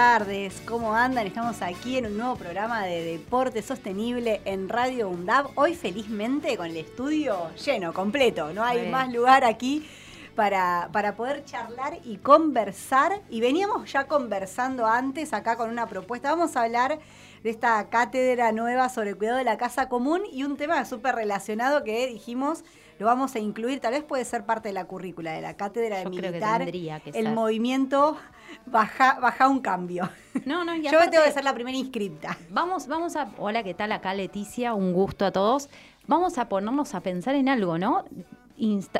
[0.00, 1.26] Tardes, ¿cómo andan?
[1.26, 5.50] Estamos aquí en un nuevo programa de deporte sostenible en Radio UNDAB.
[5.56, 8.50] Hoy felizmente con el estudio lleno, completo.
[8.54, 9.86] No hay más lugar aquí
[10.34, 13.20] para, para poder charlar y conversar.
[13.28, 16.30] Y veníamos ya conversando antes acá con una propuesta.
[16.30, 16.98] Vamos a hablar
[17.42, 21.14] de esta cátedra nueva sobre el cuidado de la casa común y un tema súper
[21.14, 22.64] relacionado que dijimos
[22.98, 26.00] lo vamos a incluir, tal vez puede ser parte de la currícula de la cátedra
[26.00, 26.68] de militar,
[27.14, 28.18] el movimiento
[28.66, 30.08] baja, baja un cambio.
[30.44, 32.36] No, no, Yo tengo que ser la primera inscripta.
[32.50, 33.30] Vamos, vamos a.
[33.38, 33.92] Hola, ¿qué tal?
[33.92, 35.68] Acá Leticia, un gusto a todos.
[36.06, 38.04] Vamos a ponernos a pensar en algo, ¿no?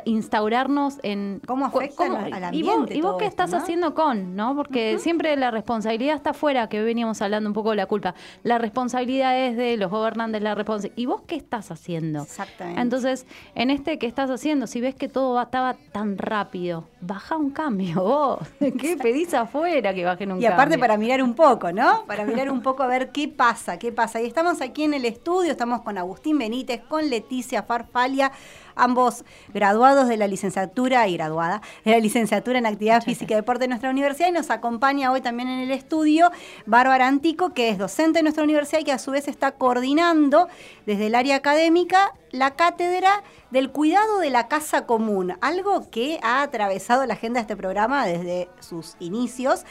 [0.05, 2.95] Instaurarnos en cómo afecta al ambiente.
[2.95, 4.35] ¿Y vos, qué estás haciendo con?
[4.35, 4.55] ¿no?
[4.55, 8.15] Porque siempre la responsabilidad está afuera, que veníamos hablando un poco de la culpa.
[8.43, 10.97] La responsabilidad es de los gobernantes, la responsabilidad.
[10.97, 12.23] ¿Y vos qué estás haciendo?
[12.23, 12.81] Exactamente.
[12.81, 14.67] Entonces, en este, ¿qué estás haciendo?
[14.67, 18.39] Si ves que todo estaba tan rápido, baja un cambio vos.
[18.59, 20.49] ¿Qué pedís afuera que bajen un cambio?
[20.49, 22.05] Y aparte para mirar un poco, ¿no?
[22.05, 24.21] Para mirar un poco a ver qué pasa, qué pasa.
[24.21, 28.31] Y estamos aquí en el estudio, estamos con Agustín Benítez, con Leticia Farfalia
[28.75, 33.65] ambos graduados de la licenciatura y graduada de la licenciatura en Actividad Física y Deporte
[33.65, 36.31] de nuestra universidad y nos acompaña hoy también en el estudio
[36.65, 40.47] Bárbara Antico, que es docente de nuestra universidad y que a su vez está coordinando
[40.85, 46.41] desde el área académica la cátedra del cuidado de la casa común, algo que ha
[46.41, 49.65] atravesado la agenda de este programa desde sus inicios.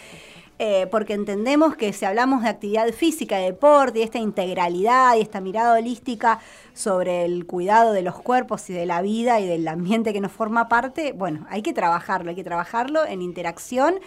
[0.63, 5.23] Eh, porque entendemos que si hablamos de actividad física, de deporte y esta integralidad y
[5.23, 6.39] esta mirada holística
[6.75, 10.33] sobre el cuidado de los cuerpos y de la vida y del ambiente que nos
[10.33, 14.01] forma parte, bueno, hay que trabajarlo, hay que trabajarlo en interacción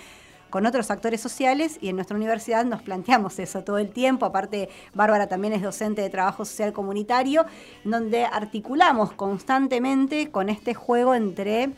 [0.52, 4.28] con otros actores sociales y en nuestra universidad nos planteamos eso todo el tiempo.
[4.28, 7.48] Aparte, Bárbara también es docente de trabajo social comunitario,
[7.84, 11.72] donde articulamos constantemente con este juego entre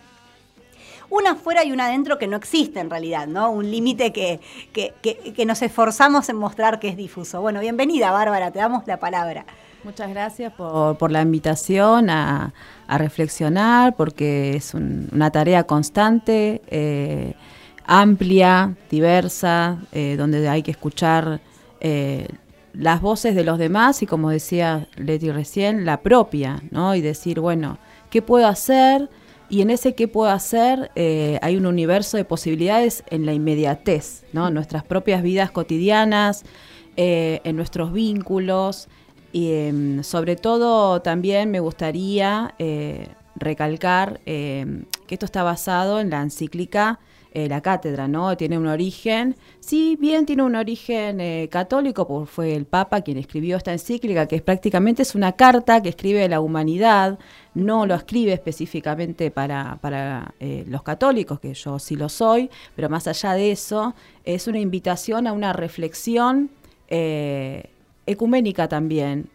[1.09, 3.51] una afuera y una adentro que no existe en realidad, ¿no?
[3.51, 4.39] Un límite que,
[4.73, 7.41] que, nos esforzamos en mostrar que es difuso.
[7.41, 9.45] Bueno, bienvenida Bárbara, te damos la palabra.
[9.83, 12.53] Muchas gracias por, la invitación a,
[12.87, 17.33] reflexionar, porque es una tarea constante, eh,
[17.85, 21.39] amplia, diversa, eh, donde hay que escuchar
[21.81, 22.27] eh,
[22.73, 26.95] las voces de los demás y, como decía Leti recién, la propia, ¿no?
[26.95, 27.77] Y decir, bueno,
[28.09, 29.09] ¿qué puedo hacer?
[29.49, 34.23] Y en ese qué puedo hacer eh, hay un universo de posibilidades en la inmediatez,
[34.33, 34.49] ¿no?
[34.49, 36.43] Nuestras propias vidas cotidianas,
[36.97, 38.87] eh, en nuestros vínculos.
[39.31, 46.21] Y em, sobre todo también me gustaría eh, recalcar que esto está basado en la
[46.21, 46.99] encíclica
[47.35, 48.37] la cátedra, ¿no?
[48.37, 53.57] Tiene un origen, sí, bien tiene un origen católico, porque fue el Papa quien escribió
[53.57, 57.19] esta encíclica, que es prácticamente es una carta que escribe la humanidad
[57.55, 62.89] no lo escribe específicamente para, para eh, los católicos, que yo sí lo soy, pero
[62.89, 66.51] más allá de eso, es una invitación a una reflexión
[66.89, 67.69] eh,
[68.05, 69.29] ecuménica también,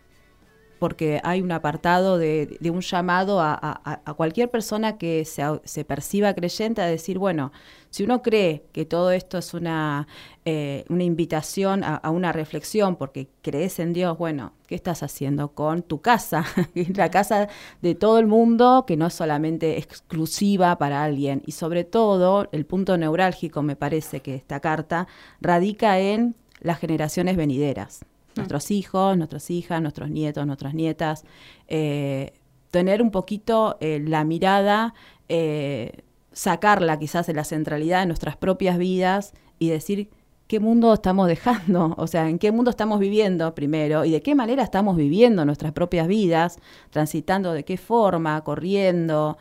[0.80, 6.86] porque hay un apartado de, un llamado a, cualquier persona que se, perciba creyente a
[6.86, 7.52] decir, bueno,
[7.90, 10.08] si uno cree que todo esto es una,
[10.46, 15.82] eh, una invitación a, una reflexión porque crees en Dios, bueno, ¿qué estás haciendo con
[15.82, 16.46] tu casa?
[16.94, 17.48] la casa
[17.82, 21.42] de todo el mundo, que no es solamente exclusiva para alguien.
[21.44, 25.08] Y sobre todo, el punto neurálgico, me parece que esta carta
[25.42, 28.00] radica en las generaciones venideras
[28.36, 31.24] nuestros hijos, nuestras hijas, nuestros nietos, nuestras nietas,
[31.68, 32.32] eh,
[32.70, 34.94] tener un poquito eh, la mirada,
[35.28, 36.02] eh,
[36.32, 40.10] sacarla quizás de la centralidad de nuestras propias vidas y decir
[40.46, 44.34] qué mundo estamos dejando, o sea, en qué mundo estamos viviendo primero y de qué
[44.34, 46.58] manera estamos viviendo nuestras propias vidas,
[46.90, 49.38] transitando de qué forma, corriendo,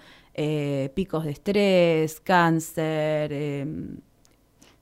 [0.93, 3.33] picos de estrés, cáncer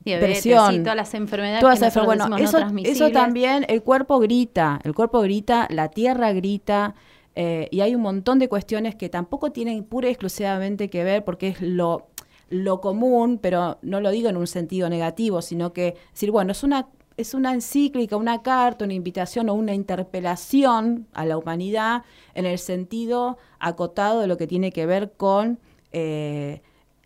[0.08, 5.68] Diabetes, todas las enfermedades que bueno, eso, eso también, el cuerpo grita, el cuerpo grita,
[5.70, 6.96] la tierra grita,
[7.40, 11.24] eh, y hay un montón de cuestiones que tampoco tienen pura y exclusivamente que ver
[11.24, 12.08] porque es lo,
[12.50, 16.64] lo común, pero no lo digo en un sentido negativo, sino que decir, bueno, es
[16.64, 22.48] una, es una encíclica, una carta, una invitación o una interpelación a la humanidad en
[22.48, 25.60] el sentido acotado de lo que tiene que ver con...
[25.92, 26.62] Eh,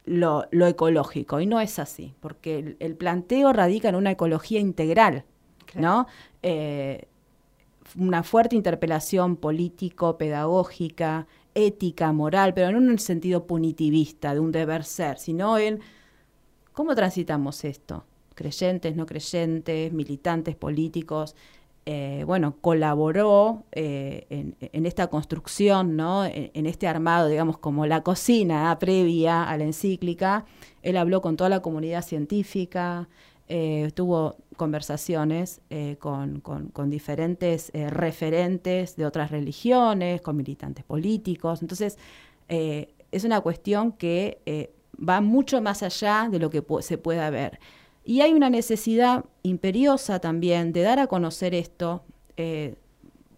[0.05, 1.39] lo, ecológico.
[1.39, 5.25] Y no es así, porque el, planteo radica en una ecología integral,
[5.75, 6.07] ¿no?
[6.41, 7.07] Eh,
[7.97, 14.51] una fuerte interpelación político, pedagógica, ética, moral, pero no en un sentido punitivista de un
[14.51, 15.81] deber ser, sino en
[16.73, 18.05] cómo transitamos esto,
[18.35, 21.35] creyentes, no creyentes, militantes políticos.
[21.85, 26.25] Eh, bueno, colaboró eh, en, esta construcción, ¿no?
[26.25, 30.45] En, este armado, digamos, como la cocina previa a la encíclica.
[30.83, 33.09] Él habló con toda la comunidad científica,
[33.53, 36.41] eh, tuvo conversaciones eh, con,
[36.89, 41.61] diferentes eh, referentes de otras religiones, con militantes políticos.
[41.61, 41.97] Entonces,
[42.47, 47.59] es una cuestión que va mucho más allá de lo que se pueda ver.
[48.03, 52.03] Y hay una necesidad imperiosa también de dar a conocer esto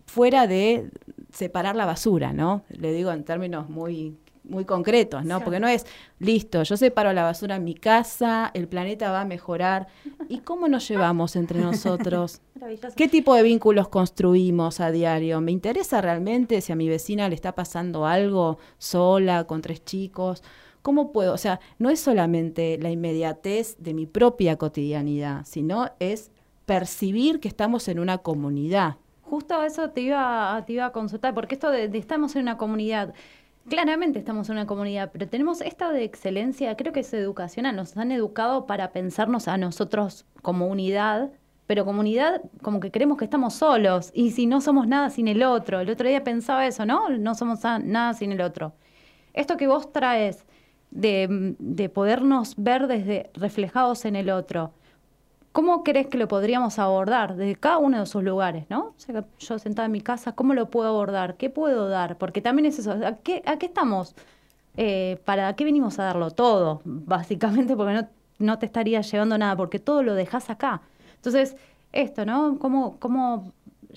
[0.05, 0.89] fuera de
[1.31, 2.63] separar la basura, ¿no?
[2.69, 5.39] Le digo en términos muy muy concretos, ¿no?
[5.39, 5.85] Porque no es,
[6.19, 9.87] listo, yo separo la basura en mi casa, el planeta va a mejorar.
[10.27, 12.41] ¿Y cómo nos llevamos entre nosotros?
[12.95, 15.41] ¿Qué tipo de vínculos construimos a diario?
[15.41, 20.43] ¿Me interesa realmente si a mi vecina le está pasando algo sola, con tres chicos?
[20.83, 21.33] ¿Cómo puedo?
[21.33, 26.29] O sea, no es solamente la inmediatez de mi propia cotidianidad, sino es
[26.65, 28.97] percibir que estamos en una comunidad.
[29.21, 33.13] Justo eso te iba, a consultar, porque esto de estamos en una comunidad,
[33.69, 37.95] Claramente estamos en una comunidad, pero tenemos esta de excelencia, creo que es educacional, nos
[37.95, 41.31] han educado para pensarnos a nosotros como unidad,
[41.65, 45.29] pero como unidad como que creemos que estamos solos y si no somos nada sin
[45.29, 45.79] el otro.
[45.79, 47.07] El otro día pensaba eso, ¿no?
[47.07, 48.73] No somos nada sin el otro.
[49.33, 50.45] Esto que vos traes
[50.93, 54.71] de, de podernos ver desde reflejados en el otro,
[55.53, 58.95] ¿Cómo crees que lo podríamos abordar desde cada uno de esos lugares, no?
[59.37, 61.37] yo sentada en mi casa, ¿cómo lo puedo abordar?
[61.37, 62.17] ¿Qué puedo dar?
[62.17, 64.15] Porque también es eso, ¿a qué, a qué estamos?
[64.77, 66.81] Eh, ¿Para qué venimos a darlo todo?
[66.85, 68.07] Básicamente porque no,
[68.39, 70.81] no te estaría llevando nada, porque todo lo dejas acá.
[71.17, 71.55] Entonces,
[71.91, 72.57] esto, ¿no?
[72.57, 73.51] ¿Cómo, cómo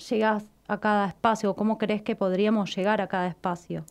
[0.09, 1.55] llegas a cada espacio?
[1.55, 3.83] ¿Cómo crees que podríamos llegar a cada espacio?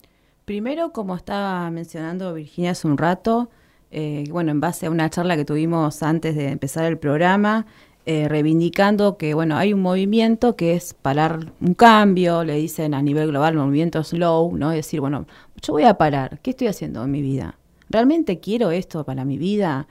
[0.47, 3.51] Primero, como estaba mencionando Virginia hace un rato,
[3.91, 7.67] eh, bueno, en base a una charla que tuvimos antes de empezar el programa,
[8.07, 13.03] eh, reivindicando que, bueno, hay un movimiento que es parar un cambio, le dicen a
[13.03, 14.71] nivel global movimiento slow, ¿no?
[14.71, 15.27] Es decir, bueno,
[15.63, 17.59] yo voy a parar, ¿qué estoy haciendo en mi vida?
[17.91, 19.89] ¿Realmente quiero esto para mi vida?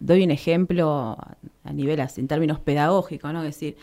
[0.00, 1.18] Doy un ejemplo
[1.64, 3.40] a nivel, en términos pedagógicos, ¿no?
[3.40, 3.76] Es decir,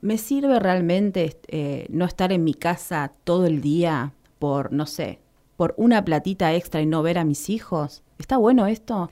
[0.00, 5.25] ¿me sirve realmente eh, no estar en mi casa todo el día por, no sé,
[5.56, 8.02] por una platita extra y no ver a mis hijos?
[8.18, 9.10] ¿Está bueno esto?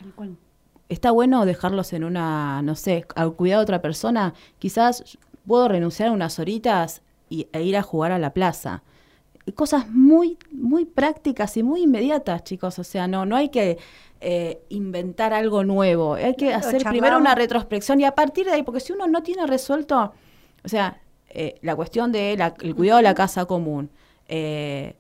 [0.89, 4.35] ¿Está bueno dejarlos en una, no sé, al cuidado de otra persona?
[4.59, 8.83] Quizás puedo renunciar a unas horitas y, e ir a jugar a la plaza.
[9.55, 12.79] Cosas muy, muy prácticas y muy inmediatas, chicos.
[12.79, 13.79] O sea, no, no hay que
[14.21, 16.15] eh, inventar algo nuevo.
[16.15, 19.23] Hay que hacer primero una retrospección y a partir de ahí, porque si uno no
[19.23, 20.15] tiene resuelto,
[20.65, 20.99] o sea,
[21.29, 23.91] eh, la cuestión del el cuidado de la casa común,
[24.29, 24.95] eh,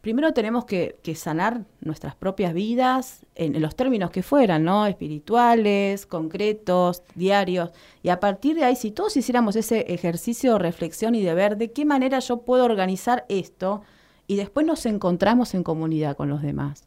[0.00, 4.86] primero tenemos que, sanar nuestras propias vidas en, los términos que fueran, ¿no?
[4.86, 7.70] Espirituales, concretos, diarios.
[8.02, 11.56] Y a partir de ahí, si todos hiciéramos ese ejercicio de reflexión y de ver
[11.56, 13.82] de qué manera yo puedo organizar esto,
[14.26, 16.84] y después nos encontramos en comunidad con los demás,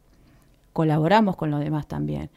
[0.72, 2.30] colaboramos con los demás también.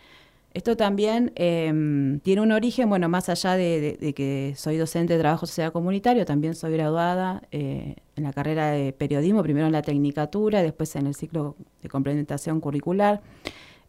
[0.57, 5.45] Esto también em, tiene un origen, bueno, más allá de, que soy docente de trabajo
[5.45, 10.63] social comunitario, también soy graduada eh, en la carrera de periodismo, primero en la tecnicatura,
[10.63, 13.21] después en el ciclo de complementación curricular.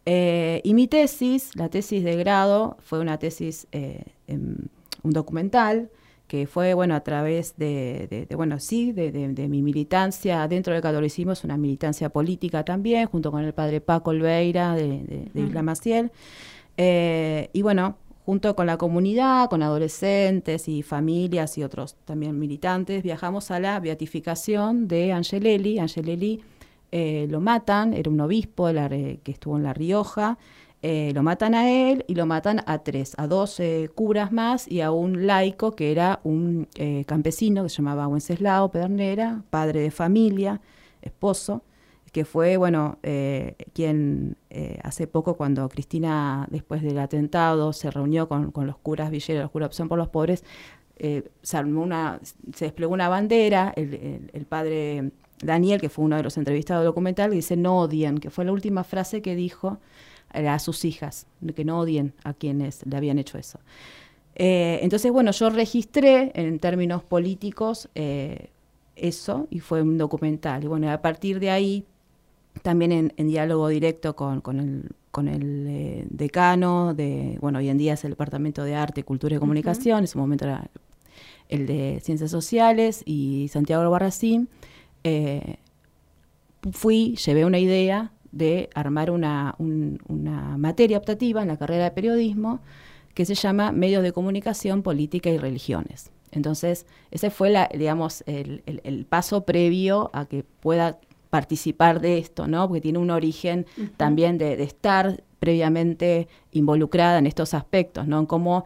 [0.05, 4.69] Eh, y mi tesis, la tesis de grado, fue una tesis, eh, un
[5.03, 5.89] documental,
[6.27, 11.43] que fue, bueno, a través de, bueno, sí, de, mi militancia dentro del catolicismo, es
[11.43, 16.11] una militancia política también, junto con el padre Paco Olveira de, Isla Maciel.
[16.81, 23.03] Eh, y bueno, junto con la comunidad, con adolescentes y familias y otros también militantes,
[23.03, 25.77] viajamos a la beatificación de Angelelli.
[25.77, 26.41] Angelelli
[26.93, 30.37] eh, lo matan, era un obispo que estuvo en La Rioja.
[30.81, 33.61] Eh, lo matan a él y lo matan a tres, a dos
[33.93, 36.69] curas más y a un laico que era un
[37.05, 40.61] campesino que se llamaba Wenceslao Pedernera, padre de familia,
[41.01, 41.61] esposo
[42.11, 48.27] que fue, bueno, eh, quien eh, hace poco cuando Cristina, después del atentado, se reunió
[48.27, 50.43] con, los curas villeros, los curas Opción por los Pobres,
[50.97, 52.19] eh, se, una,
[52.53, 55.11] se desplegó una bandera, el, padre
[55.41, 58.51] Daniel, que fue uno de los entrevistados del documental, dice no odien, que fue la
[58.51, 59.79] última frase que dijo
[60.31, 63.59] a sus hijas, que no odien a quienes le habían hecho eso.
[64.35, 67.89] entonces, bueno, yo registré en términos políticos
[69.01, 70.63] eso y fue un documental.
[70.63, 71.85] Y bueno, a partir de ahí
[72.61, 77.93] también en, diálogo directo con, el, con el eh, decano de, bueno, hoy en día
[77.93, 80.69] es el Departamento de Arte, Cultura y Comunicación, en su momento era
[81.47, 84.49] el de Ciencias Sociales y Santiago Albarracín,
[85.03, 85.57] eh,
[86.71, 92.59] fui, llevé una idea de armar una, una materia optativa en la carrera de periodismo
[93.13, 96.11] que se llama Medios de Comunicación, Política y Religiones.
[96.31, 100.99] Entonces, ese fue la, digamos, el, el, paso previo a que pueda
[101.29, 102.67] participar de esto, ¿no?
[102.67, 103.65] Porque tiene un origen
[103.97, 108.19] también de, de, estar previamente involucrada en estos aspectos, ¿no?
[108.19, 108.65] En cómo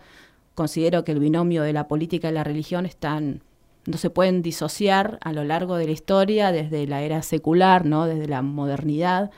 [0.55, 3.41] considero que el binomio de la política y la religión están
[3.86, 8.05] no se pueden disociar a lo largo de la historia desde la era secular, ¿no?
[8.05, 9.32] desde la modernidad,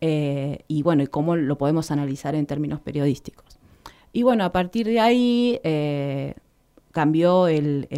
[0.00, 3.58] eh, y bueno, y cómo lo podemos analizar en términos periodísticos.
[4.12, 6.34] Y bueno, a partir de ahí eh,
[6.92, 7.88] cambió el,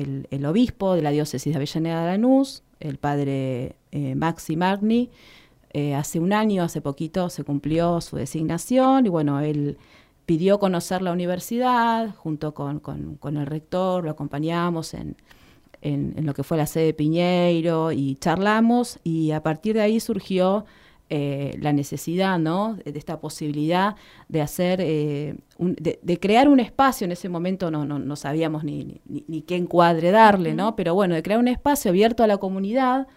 [0.46, 5.10] obispo de la diócesis de Avellaneda de Lanús, el padre eh, Maxi Magni,
[5.96, 9.78] hace un año, hace poquito, se cumplió su designación, y bueno, él
[10.26, 15.16] pidió conocer la universidad, junto con, con el rector, lo acompañamos en
[15.82, 18.98] en, lo que fue la sede de Piñeiro y charlamos.
[19.04, 20.64] Y a partir de ahí surgió
[21.08, 22.76] eh, la necesidad, ¿no?
[22.84, 23.96] De esta posibilidad
[24.28, 29.42] de hacer, eh, de, crear un espacio, en ese momento no, no, sabíamos ni, ni,
[29.42, 30.76] qué encuadre darle, ¿no?
[30.76, 33.08] Pero bueno, de crear un espacio abierto a la comunidad,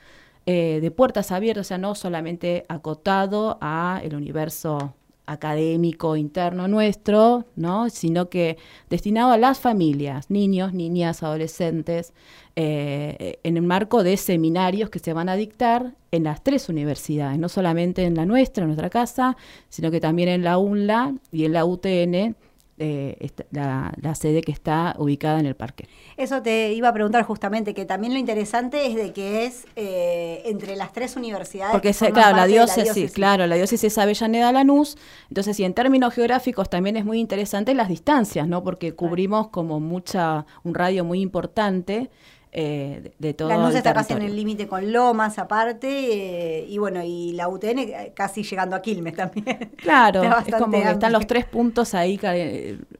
[0.45, 4.93] eh, de puertas abiertas, o sea, no solamente acotado a el universo
[5.25, 7.89] académico interno nuestro, ¿no?
[7.89, 8.57] sino que
[8.89, 12.13] destinado a las familias, niños, niñas, adolescentes,
[12.55, 17.39] eh, en el marco de seminarios que se van a dictar en las tres universidades,
[17.39, 19.37] no solamente en la nuestra, en nuestra casa,
[19.69, 22.35] sino que también en la UNLA y en la UTN,
[22.79, 25.87] eh, la, sede que está ubicada en el parque.
[26.17, 30.41] Eso te iba a preguntar justamente, que también lo interesante es de que es eh,
[30.45, 31.71] entre las tres universidades.
[31.71, 34.97] Porque, claro, la diócesis, claro, la diócesis es Avellaneda Lanús,
[35.29, 38.63] entonces, y en términos geográficos también es muy interesante las distancias, ¿no?
[38.63, 42.09] Porque cubrimos como mucha, un radio muy importante
[42.55, 43.49] eh, de todo.
[43.49, 47.79] Lanús está casi en el límite con Lomas, aparte, eh, y bueno, y la UTN
[47.79, 49.71] eh, casi llegando a Quilmes también.
[49.77, 52.19] Claro, es como que están los tres puntos ahí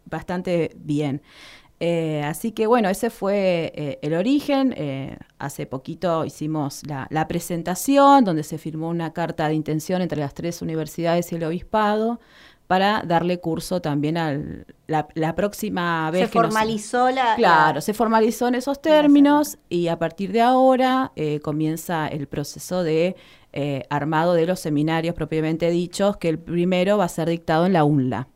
[0.05, 1.22] bastante bien.
[2.24, 4.74] así que bueno, ese fue el origen.
[5.38, 10.33] hace poquito hicimos la, la, presentación donde se firmó una carta de intención entre las
[10.33, 12.19] tres universidades y el obispado
[12.74, 14.36] para darle curso también a
[14.88, 16.24] la, próxima vez.
[16.24, 17.36] Se formalizó la...
[17.36, 22.82] Claro, se formalizó en esos términos y a partir de ahora eh, comienza el proceso
[22.82, 23.15] de
[23.51, 27.74] eh, armado de los seminarios propiamente dichos, que el primero va a ser dictado en
[27.74, 28.27] la UNLA.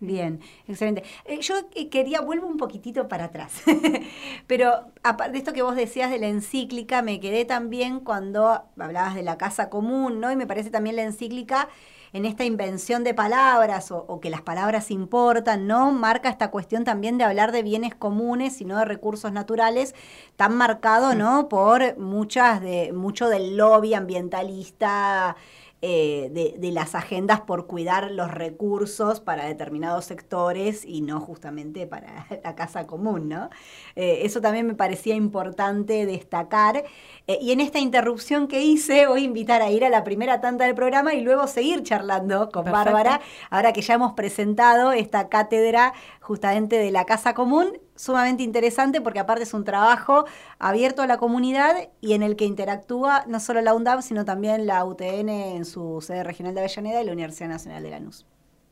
[0.00, 1.04] Bien, excelente.
[1.26, 1.54] Eh, yo
[1.92, 3.62] quería, vuelvo un poquitito para atrás,
[4.48, 9.14] pero aparte de esto que vos decías de la encíclica, me quedé también cuando hablabas
[9.14, 10.32] de la casa común, ¿no?
[10.32, 11.68] Y me parece también la encíclica
[12.12, 15.92] en esta invención de palabras o, que las palabras importan, ¿no?
[15.92, 19.94] Marca esta cuestión también de hablar de bienes comunes y no de recursos naturales,
[20.36, 21.48] tan marcado, ¿no?
[21.48, 25.36] Por muchas de, mucho del lobby ambientalista
[25.82, 32.26] eh, de, las agendas por cuidar los recursos para determinados sectores y no justamente para
[32.44, 33.48] la casa común, ¿no?
[33.96, 36.84] Eh, eso también me parecía importante destacar.
[37.26, 40.42] Eh, y en esta interrupción que hice, voy a invitar a ir a la primera
[40.42, 45.30] tanda del programa y luego seguir charlando con Bárbara, ahora que ya hemos presentado esta
[45.30, 50.24] cátedra justamente de la casa común sumamente interesante porque aparte es un trabajo
[50.58, 54.66] abierto a la comunidad y en el que interactúa no solo la UNDAP, sino también
[54.66, 58.24] la UTN en su sede regional de Avellaneda y la Universidad Nacional de Lanús.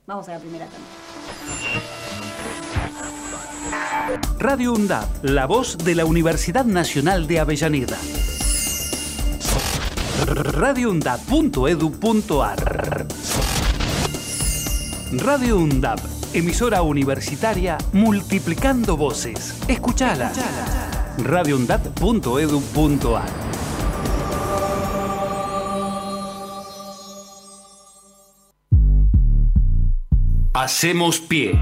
[0.06, 0.86] Vamos a la primera tanda.
[4.38, 7.98] Radio UNDAP, la voz de la Universidad Nacional de Avellaneda.
[10.26, 13.06] radioundap.edu.ar
[15.12, 19.56] Radio UNDAP emisora universitaria multiplicando voces.
[19.68, 20.32] Escuchala.
[21.18, 23.48] radioundad.edu.ar
[30.54, 31.56] Hacemos pie.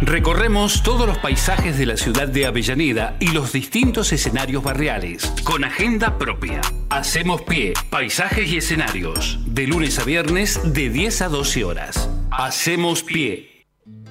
[0.00, 5.62] Recorremos todos los paisajes de la ciudad de Avellaneda y los distintos escenarios barriales, con
[5.62, 6.62] agenda propia.
[6.88, 12.08] Hacemos pie, paisajes y escenarios, de lunes a viernes de 10 a 12 horas.
[12.30, 13.59] Hacemos pie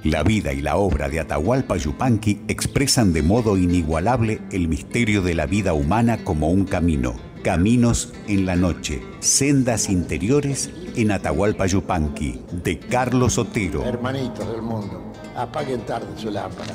[0.04, 5.36] la vida y la obra de Atahualpa Yupanqui expresan de modo inigualable el misterio de
[5.36, 7.16] la vida humana como un camino.
[7.44, 13.86] Caminos en la noche, sendas interiores en Atahualpa Yupanqui, de Carlos Otero.
[13.86, 16.74] Hermanitos del mundo, apaguen tarde su lámpara.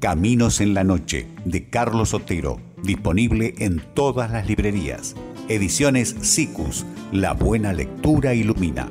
[0.00, 5.16] Caminos en la noche, de Carlos Otero, disponible en todas las librerías.
[5.48, 8.90] Ediciones SICUS, la buena lectura ilumina.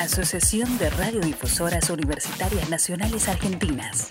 [0.00, 4.10] Asociación de Radiodifusoras Universitarias Nacionales Argentinas.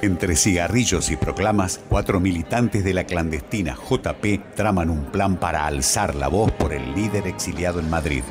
[0.00, 6.14] Entre cigarrillos y proclamas, cuatro militantes de la clandestina JP traman un plan para alzar
[6.14, 8.22] la voz por el líder exiliado en Madrid.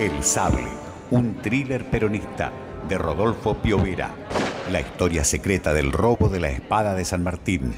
[0.00, 0.66] El Sable,
[1.12, 2.50] un thriller peronista
[2.88, 4.10] de Rodolfo Piovera.
[4.72, 7.74] La historia secreta del robo de la espada de San Martín.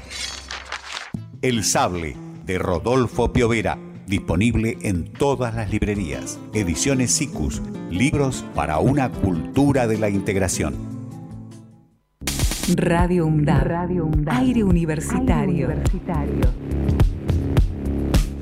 [1.43, 3.77] El Sable, de Rodolfo Piovera,
[4.07, 6.39] disponible en todas las librerías.
[6.53, 10.96] Ediciones SICUS, libros para una cultura de la integración.
[12.75, 13.63] Radio UNDAB.
[13.63, 14.11] Radio.
[14.25, 15.69] Aire universitario.
[15.69, 16.53] Aire universitario.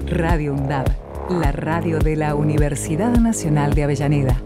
[0.07, 0.87] Radio UNDAB.
[1.29, 4.41] La radio de la Universidad Nacional de Avellaneda.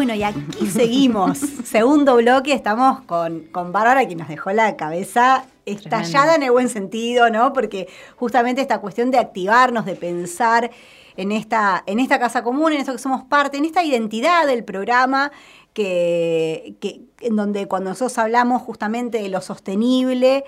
[0.00, 1.36] Bueno, y aquí seguimos.
[1.64, 6.70] Segundo bloque, estamos con, con Bárbara, que nos dejó la cabeza estallada en el buen
[6.70, 7.52] sentido, ¿no?
[7.52, 7.86] Porque
[8.16, 10.70] justamente esta cuestión de activarnos, de pensar
[11.18, 14.64] en esta, en esta casa común, en esto que somos parte, en esta identidad del
[14.64, 15.32] programa,
[15.74, 20.46] que, que en donde cuando nosotros hablamos justamente de lo sostenible,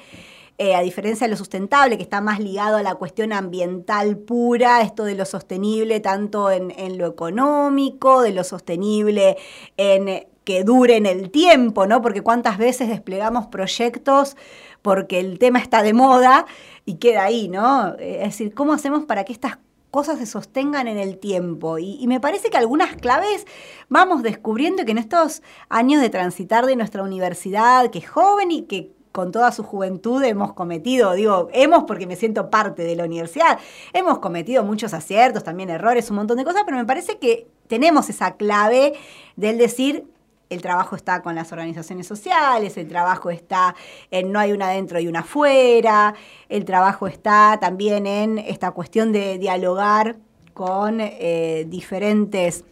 [0.62, 4.80] eh, a diferencia de lo sustentable, que está más ligado a la cuestión ambiental pura,
[4.82, 9.36] esto de lo sostenible tanto en, en lo económico, de lo sostenible
[9.76, 12.00] en que dure en el tiempo, ¿no?
[12.00, 14.36] Porque cuántas veces desplegamos proyectos
[14.82, 16.46] porque el tema está de moda
[16.84, 17.96] y queda ahí, ¿no?
[17.98, 19.58] Es decir, ¿cómo hacemos para que estas
[19.90, 21.78] cosas se sostengan en el tiempo.
[21.78, 23.46] Y, y, me parece que algunas claves
[23.90, 28.62] vamos descubriendo que en estos años de transitar de nuestra universidad, que es joven y
[28.62, 33.04] que con toda su juventud hemos cometido, digo, hemos porque me siento parte de la
[33.04, 33.58] universidad,
[33.92, 38.08] hemos cometido muchos aciertos, también errores, un montón de cosas, pero me parece que tenemos
[38.08, 38.94] esa clave
[39.36, 40.06] del decir,
[40.48, 43.74] el trabajo está con las organizaciones sociales, el trabajo está
[44.10, 46.14] en no hay una adentro y una afuera,
[46.48, 50.16] el trabajo está también en esta cuestión de dialogar
[50.52, 52.64] con eh, diferentes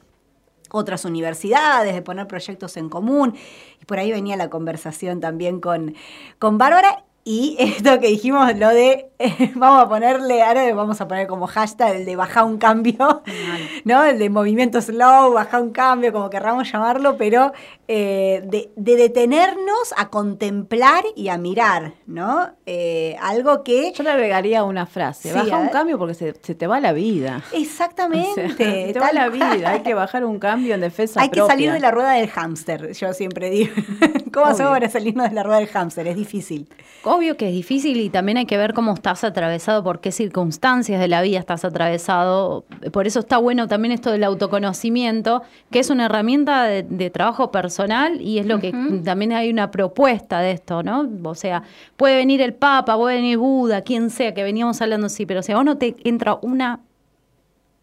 [0.70, 3.35] otras universidades, de poner proyectos en común.
[3.80, 5.94] Y por ahí venía la conversación también con,
[6.38, 7.04] con Bárbara.
[7.31, 11.47] Y esto que dijimos, lo de, eh, vamos a ponerle, ahora vamos a poner como
[11.47, 13.23] hashtag el de bajar un cambio,
[13.85, 14.05] ¿no?
[14.05, 17.53] El de movimiento slow, bajar un cambio, como querramos llamarlo, pero
[17.87, 22.51] eh, de, de, detenernos a contemplar y a mirar, ¿no?
[22.66, 23.93] Eh, algo que...
[23.93, 26.93] Yo le agregaría una frase, sí, baja un cambio porque se, se, te va la
[26.93, 27.45] vida.
[27.53, 28.31] Exactamente.
[28.31, 31.29] O sea, se te va la vida, hay que bajar un cambio en defensa Hay
[31.29, 31.45] propia.
[31.45, 33.73] que salir de la rueda del hámster, yo siempre digo.
[34.33, 36.09] ¿Cómo hacemos para salirnos de la rueda del hámster?
[36.09, 36.69] Es difícil.
[37.20, 40.98] Obvio que es difícil y también hay que ver cómo estás atravesado, por qué circunstancias
[40.98, 42.64] de la vida estás atravesado.
[42.92, 47.50] Por eso está bueno también esto del autoconocimiento, que es una herramienta de, de trabajo
[47.50, 49.04] personal y es lo que uh -huh.
[49.04, 51.06] también hay una propuesta de esto, ¿no?
[51.24, 51.62] O sea,
[51.98, 55.52] puede venir el Papa, puede venir Buda, quien sea, que veníamos hablando así, pero si
[55.52, 56.80] a vos no te entra una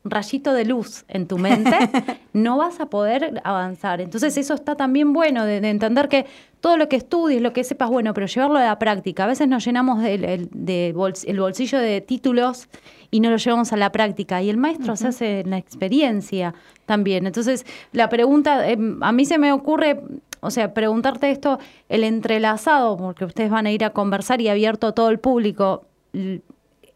[0.10, 1.72] rayito de luz en tu mente,
[2.34, 4.02] no vas a poder avanzar.
[4.02, 6.26] Entonces eso está también bueno de, de, entender que
[6.62, 9.24] todo lo que estudies, lo que sepas, bueno, pero llevarlo a la práctica.
[9.26, 12.68] A veces nos llenamos de bols, el bolsillo de títulos
[13.12, 14.42] y no lo llevamos a la práctica.
[14.42, 16.54] Y el maestro se hace en la experiencia
[16.86, 17.26] también.
[17.26, 20.02] Entonces, la pregunta, eh, a mí se me ocurre,
[20.40, 24.88] o sea, preguntarte esto, el entrelazado, porque ustedes van a ir a conversar y abierto
[24.88, 25.86] a todo el público,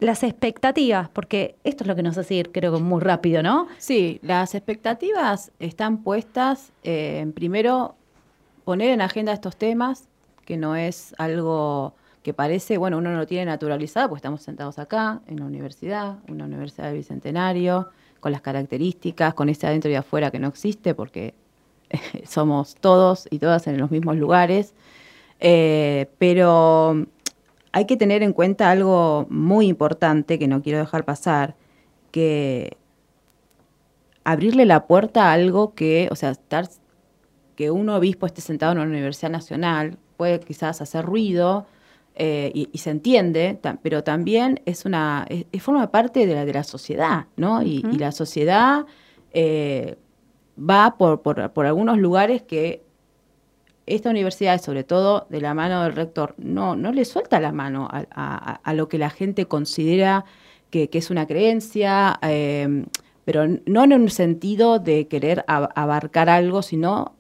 [0.02, 3.68] las expectativas, porque esto es lo que nos hace ir, creo que muy rápido, ¿no?
[3.78, 7.94] Sí, las expectativas están puestas eh, en primero
[8.66, 10.08] poner en agenda estos temas,
[10.44, 14.80] que no es algo que parece, bueno, uno no lo tiene naturalizado, porque estamos sentados
[14.80, 19.96] acá, en la universidad, una universidad del Bicentenario, con las características, con ese adentro y
[19.96, 21.36] afuera que no existe, porque
[22.28, 24.74] somos todos y todas en los mismos lugares.
[25.40, 27.06] Eh, pero
[27.74, 31.56] hay que tener en cuenta algo muy importante que no quiero dejar pasar,
[32.12, 32.78] que
[34.24, 36.68] abrirle la puerta a algo que, o sea, estar
[37.56, 41.66] que un obispo esté sentado en una universidad nacional puede quizás hacer ruido
[42.16, 46.46] eh, y, y se entiende, pero también es una es- es forma parte de la
[46.46, 47.62] de la sociedad, ¿no?
[47.64, 48.86] Y, y la sociedad
[49.34, 49.96] eh,
[50.60, 52.84] va por, por, por algunos lugares que
[53.86, 57.88] esta universidad, sobre todo de la mano del rector, no, no le suelta la mano
[57.92, 60.26] a, lo que la gente considera
[60.70, 62.86] que, es una creencia, eh,
[63.26, 67.16] pero no en un sentido de querer ab- abarcar algo, sino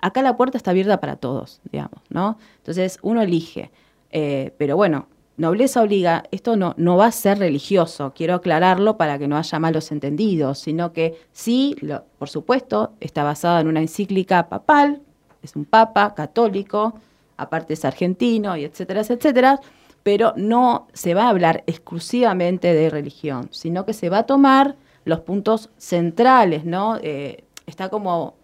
[0.00, 2.38] acá la puerta está abierta para todos, digamos, ¿no?
[2.58, 3.70] Entonces uno elige.
[4.10, 9.18] Eh, pero bueno, nobleza obliga, esto no, no va a ser religioso, quiero aclararlo para
[9.18, 13.80] que no haya malos entendidos, sino que sí, lo- por supuesto, está basado en una
[13.80, 15.02] encíclica papal,
[15.42, 16.94] es un papa católico,
[17.36, 19.60] aparte es argentino y etcétera, etcétera,
[20.02, 24.76] pero no se va a hablar exclusivamente de religión, sino que se va a tomar
[25.04, 26.98] los puntos centrales, ¿no?
[27.02, 28.34] Eh, está como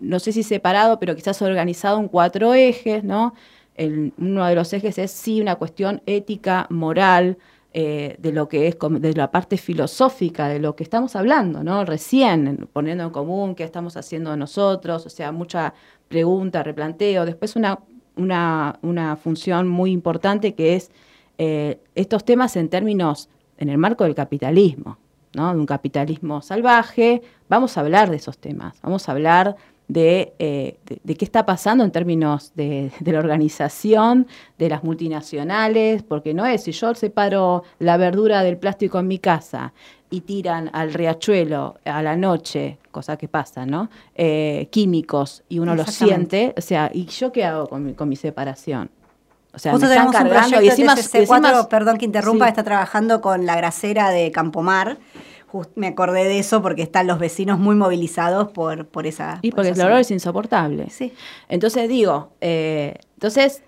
[0.00, 3.34] no sé si separado, pero quizás organizado en cuatro ejes, ¿no?
[4.18, 7.38] Uno de los ejes es sí una cuestión ética, moral,
[7.78, 11.84] eh, de lo que es, de la parte filosófica de lo que estamos hablando, ¿no?
[11.84, 15.74] Recién, en- poniendo en común qué estamos haciendo nosotros, o sea, mucha
[16.08, 17.26] pregunta, replanteo.
[17.26, 17.78] Después una,
[18.16, 20.90] una, una función muy importante que es
[21.36, 24.96] eh, estos temas en términos, en el marco del capitalismo,
[25.34, 25.52] ¿no?
[25.52, 27.20] De un capitalismo salvaje.
[27.50, 29.56] Vamos a hablar de esos temas, vamos a hablar
[29.88, 34.26] de, eh, de, de qué está pasando en términos de, de la organización,
[34.58, 39.18] de las multinacionales, porque no es si yo separo la verdura del plástico en mi
[39.18, 39.72] casa
[40.10, 43.90] y tiran al riachuelo a la noche, cosa que pasa, ¿no?
[44.14, 46.36] Eh, químicos y uno lo Exactamente.
[46.38, 48.90] siente, o sea, ¿y yo qué hago con mi, con mi separación?
[49.52, 51.96] O sea, Justo me están tenemos un cargando y encima, de y TCC4, encima- perdón
[51.98, 52.48] que interrumpa, Sí.
[52.50, 54.98] está trabajando con la grasera de Campomar.
[55.52, 59.38] Just- me acordé de eso porque están los vecinos muy movilizados por, por esa.
[59.42, 60.00] Y por porque el olor zona.
[60.00, 60.90] es insoportable.
[60.90, 61.12] Sí.
[61.48, 63.62] Entonces digo, eh, entonces,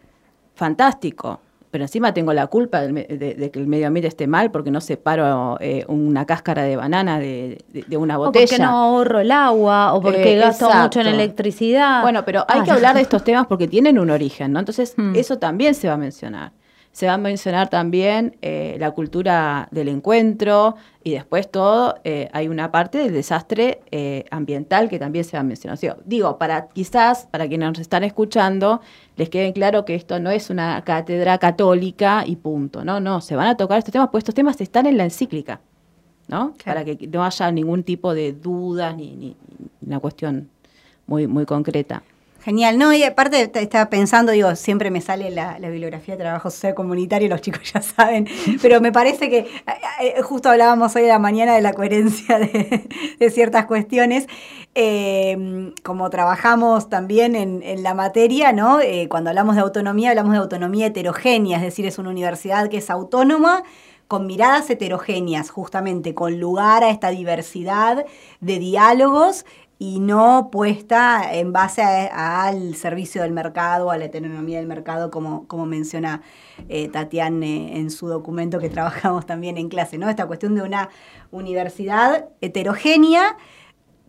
[0.55, 1.41] fantástico.
[1.71, 4.81] Pero encima tengo la culpa de, de que el medio ambiente esté mal porque no
[4.81, 8.47] separo eh, una cáscara de banana de, de- de una O botella.
[8.47, 12.01] porque no ahorro el agua, o porque Eh, gasto mucho en electricidad.
[12.01, 14.61] Bueno, pero hay Ah, que hablar de estos temas porque tienen un origen, ¿no?
[14.61, 15.15] Entonces, Hmm.
[15.15, 16.53] eso también se va a mencionar.
[16.99, 22.49] Se va a mencionar también eh, la cultura del encuentro y después todo, eh, hay
[22.49, 25.75] una parte del desastre eh, ambiental que también se va a mencionar.
[25.75, 28.81] O sea, digo, para quizás, para quienes nos están escuchando,
[29.17, 32.99] les quede claro que esto no es una cátedra católica y punto, ¿no?
[32.99, 35.61] No, se van a tocar estos temas, pues estos temas están en la encíclica,
[36.27, 36.55] ¿no?
[36.65, 39.37] Para que no haya ningún tipo de dudas ni, ni-
[39.81, 40.49] ni una cuestión
[41.07, 42.03] muy, muy concreta.
[42.41, 46.51] Genial, no, y aparte estaba pensando, digo, siempre me sale la, la bibliografía de trabajo
[46.51, 48.29] social comunitario, los chicos ya saben,
[48.63, 49.47] pero me parece que eh,
[50.01, 52.87] eh, justo hablábamos hoy a la mañana de la coherencia de,
[53.19, 54.27] de ciertas cuestiones.
[54.75, 58.81] Eh, como trabajamos también en, en la materia, ¿no?
[58.81, 62.77] Eh, cuando hablamos de autonomía, hablamos de autonomía heterogénea, es decir, es una universidad que
[62.77, 63.65] es autónoma
[64.07, 68.07] con miradas heterogéneas, justamente, con lugar a esta diversidad
[68.41, 69.45] de diálogos
[69.79, 75.11] y no puesta en base a- al servicio del mercado, a la heteronomía del mercado,
[75.11, 76.23] como, como menciona
[76.69, 76.89] eh,
[77.43, 80.09] eh, en su documento que trabajamos también en clase, ¿no?
[80.11, 80.89] Esta cuestión de una
[81.31, 83.37] universidad heterogénea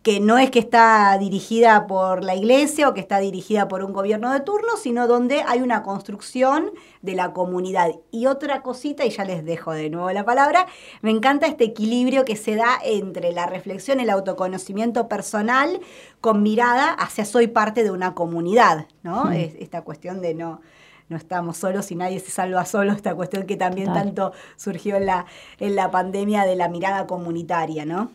[0.02, 3.92] que no es que está dirigida por la iglesia o que está dirigida por un
[3.92, 6.70] gobierno de turno, sino donde hay una construcción
[7.02, 7.90] de la comunidad.
[8.10, 10.66] Y otra cosita, y ya les dejo de nuevo la palabra,
[11.02, 15.80] me encanta este equilibrio que se da entre la reflexión, el autoconocimiento personal
[16.20, 19.26] con mirada hacia soy parte de una comunidad, ¿no?
[19.26, 19.32] Mm.
[19.32, 20.60] Es- esta cuestión de no
[21.08, 24.04] no estamos solos y nadie se salva solo, esta cuestión que también Total.
[24.04, 25.26] tanto surgió en la,
[25.58, 28.12] en la pandemia de la mirada comunitaria, ¿no?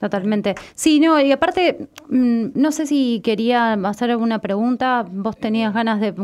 [0.00, 0.54] Totalmente.
[0.74, 6.00] Sí, no, y aparte, mm, no sé si quería hacer alguna pregunta, vos tenías ganas
[6.00, 6.14] de,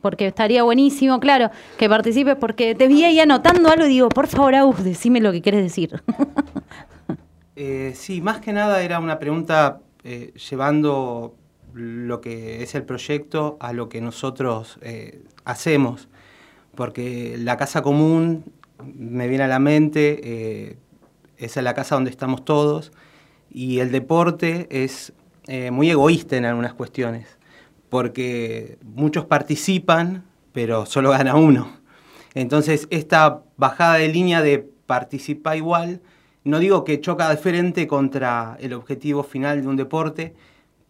[0.00, 4.28] porque estaría buenísimo, claro, que participes, porque te vi ahí anotando algo y digo, por
[4.28, 6.02] favor, Agus, decime lo que quieres decir.
[7.60, 11.34] Eh, sí, más que nada era una pregunta eh, llevando
[11.74, 16.08] lo que es el proyecto a lo que nosotros eh, hacemos,
[16.76, 18.44] porque la casa común
[18.84, 20.76] me viene a la mente, eh,
[21.36, 22.92] es la casa donde estamos todos,
[23.50, 25.12] y el deporte es
[25.46, 27.26] eh, muy egoísta en algunas cuestiones,
[27.88, 31.78] porque muchos participan, pero solo gana uno.
[32.34, 36.00] Entonces, esta bajada de línea de participar igual,
[36.44, 40.34] no digo que choca de frente contra el objetivo final de un deporte,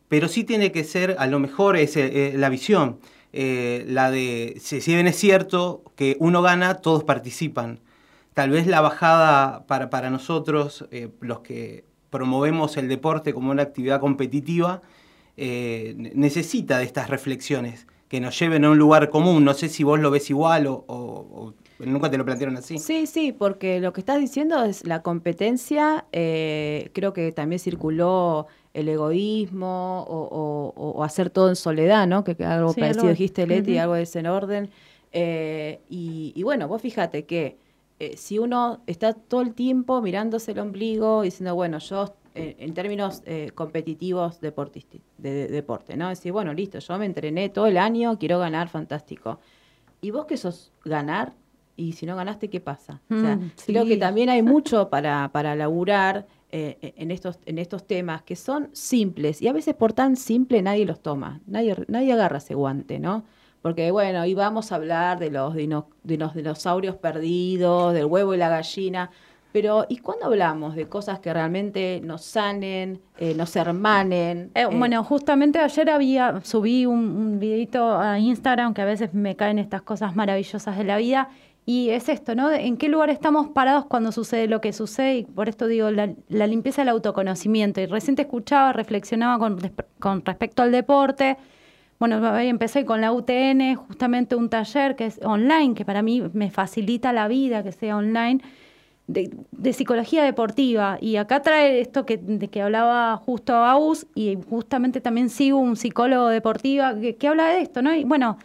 [0.09, 2.99] pero sí tiene que ser, a lo mejor es eh, la visión,
[3.33, 7.81] eh, la de, si, si bien es cierto que uno gana, todos participan.
[8.35, 13.63] Tal vez la bajada para, para nosotros, eh, los que promovemos el deporte como una
[13.63, 14.83] actividad competitiva,
[15.37, 19.45] eh, ne- necesita de estas reflexiones que nos lleven a un lugar común.
[19.45, 22.79] No sé si vos lo ves igual o, o- o nunca te lo plantearon así.
[22.79, 28.47] Sí, sí, porque lo que estás diciendo es la competencia, eh, creo que también circuló
[28.75, 32.25] el egoísmo o, o- o hacer todo en soledad, ¿no?
[32.25, 34.71] Que, que algo Sí, parecido algo- dijiste, Leti, algo de ese orden.
[35.13, 37.57] Eh, y, y bueno, vos fíjate que
[37.99, 42.57] eh, si uno está todo el tiempo mirándose el ombligo y diciendo, bueno, yo eh,
[42.59, 44.53] en términos eh, competitivos de,
[45.19, 46.09] de- deporte, ¿no?
[46.09, 49.41] Decir, bueno, listo, yo me entrené todo el año, quiero ganar, fantástico.
[50.01, 51.35] ¿Y vos qué sos ganar?
[51.77, 53.01] Y si no ganaste, ¿qué pasa?
[53.11, 57.59] O sea, Mm, creo que también hay mucho para, para laburar eh, en, estos, en
[57.59, 61.77] estos temas que son simples y a veces por tan simple nadie los toma, nadie,
[61.89, 63.25] nadie agarra ese guante, ¿no?
[63.63, 68.35] Porque bueno, y vamos a hablar de los, dino- de los dinosaurios perdidos, del huevo
[68.35, 69.11] y la gallina,
[69.53, 74.51] pero ¿y cuándo hablamos de cosas que realmente nos sanen, eh, nos hermanen?
[74.55, 79.15] Eh, eh, bueno, justamente ayer había subí un, un videito a Instagram que a veces
[79.15, 81.31] me caen estas cosas maravillosas de la vida
[81.65, 82.51] y es esto, ¿no?
[82.53, 85.17] ¿En qué lugar estamos parados cuando sucede lo que sucede?
[85.19, 87.81] Y por esto digo, la, la limpieza del autoconocimiento.
[87.81, 89.39] Y recién te escuchaba, reflexionaba
[89.99, 91.37] con respecto al deporte.
[91.99, 96.51] Bueno, empecé con la UTN, justamente un taller que es online, que para mí me
[96.51, 98.41] facilita la vida que sea online
[99.09, 100.99] de, de psicología deportiva.
[101.01, 105.75] Y acá trae esto que, de que hablaba justo Aus, y justamente también sigo un
[105.75, 107.93] psicólogo deportiva que, que habla de esto, ¿no?
[107.93, 108.39] Y bueno,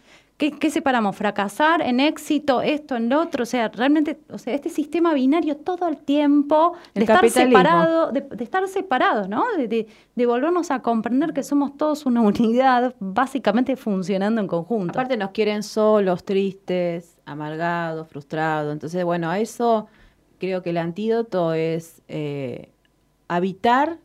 [0.50, 1.16] ¿qué, qué separamos?
[1.16, 3.42] Fracasar en éxito, esto, en lo otro.
[3.44, 8.12] O sea, realmente, o sea, este sistema binario todo el tiempo de El estar separado,
[8.12, 9.44] de, de estar separados, ¿no?
[9.56, 14.92] De, de, de volvernos a comprender que somos todos una unidad, básicamente funcionando en conjunto.
[14.92, 18.72] Aparte nos quieren solos, tristes, amargados, frustrados.
[18.72, 19.86] Entonces, bueno, a eso
[20.38, 22.70] creo que el antídoto es eh,
[23.28, 23.98] habitar,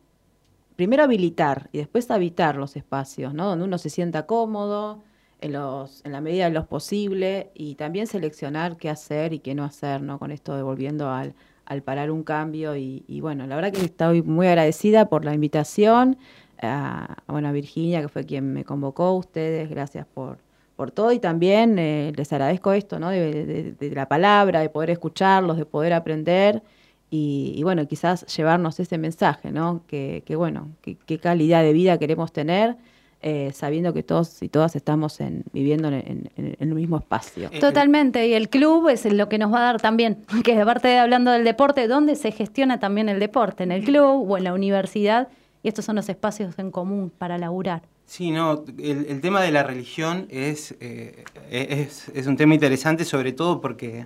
[0.76, 3.46] primero habilitar y después habitar los espacios, ¿no?
[3.46, 5.02] Donde uno se sienta cómodo,
[5.40, 9.54] en, los, en la medida de lo posible, y también seleccionar qué hacer y qué
[9.54, 10.18] no hacer, ¿no?
[10.18, 11.34] Con esto de volviendo al,
[11.66, 12.76] al parar un cambio.
[12.76, 16.16] Y, bueno, la verdad que estoy muy agradecida por la invitación.
[16.62, 20.38] A, bueno, a Virginia, que fue quien me convocó, a ustedes, gracias por,
[20.76, 21.10] por todo.
[21.12, 23.08] Y también eh, les agradezco esto, ¿no?
[23.10, 26.62] De, de- la palabra, de poder escucharlos, de poder aprender.
[27.08, 29.82] Y, y bueno, quizás llevarnos ese mensaje, ¿no?
[29.86, 32.76] Que, que bueno, qué calidad de vida queremos tener,
[33.22, 37.50] eh, sabiendo que todos y todas estamos en, viviendo en, en- en el mismo espacio.
[37.60, 40.98] Totalmente, y el club es lo que nos va a dar también, que aparte de
[40.98, 43.62] hablando del deporte, ¿dónde se gestiona también el deporte?
[43.64, 45.28] ¿En el club o en la universidad?
[45.62, 47.82] Y estos son los espacios en común para laburar.
[48.06, 53.04] Sí, no, el, el tema de la religión es, eh, es, es un tema interesante,
[53.04, 54.04] sobre todo porque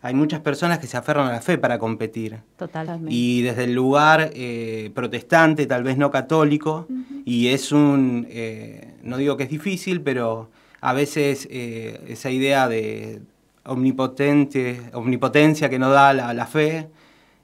[0.00, 2.38] hay muchas personas que se aferran a la fe para competir.
[2.56, 3.12] Totalmente.
[3.12, 6.86] Y desde el lugar eh, protestante, tal vez no católico,
[7.24, 12.68] y es un, eh, no digo que es difícil, pero a veces eh, esa idea
[12.68, 13.20] de
[13.64, 16.88] omnipotente, omnipotencia que nos da la, la fe,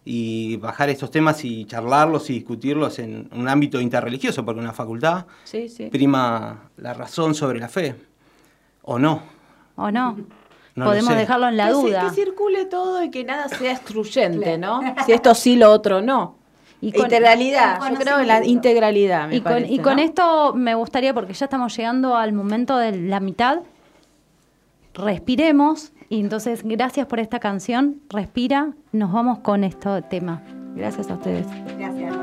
[0.07, 4.75] y bajar estos temas y charlarlos y discutirlos en un ámbito interreligioso, porque en una
[4.75, 5.87] facultad Sí, sí.
[5.91, 7.95] prima la razón sobre la fe,
[8.83, 9.23] o no.
[9.77, 10.17] ¿O no?
[10.75, 12.09] No Podemos dejarlo en la que, duda.
[12.09, 14.81] que circule todo y que nada sea excluyente, ¿no?
[15.07, 16.37] Si esto sí, lo otro no.
[16.81, 19.97] Y con- integralidad, con yo creo en la integralidad, me y con, parece, y con
[19.97, 20.03] ¿no?
[20.03, 23.61] esto me gustaría, porque ya estamos llegando al momento de la mitad,
[24.95, 25.93] respiremos.
[26.09, 28.01] Y entonces, gracias por esta canción.
[28.11, 30.43] Respira, nos vamos con este tema.
[30.75, 31.47] Gracias a ustedes.
[31.79, 32.15] Gracias.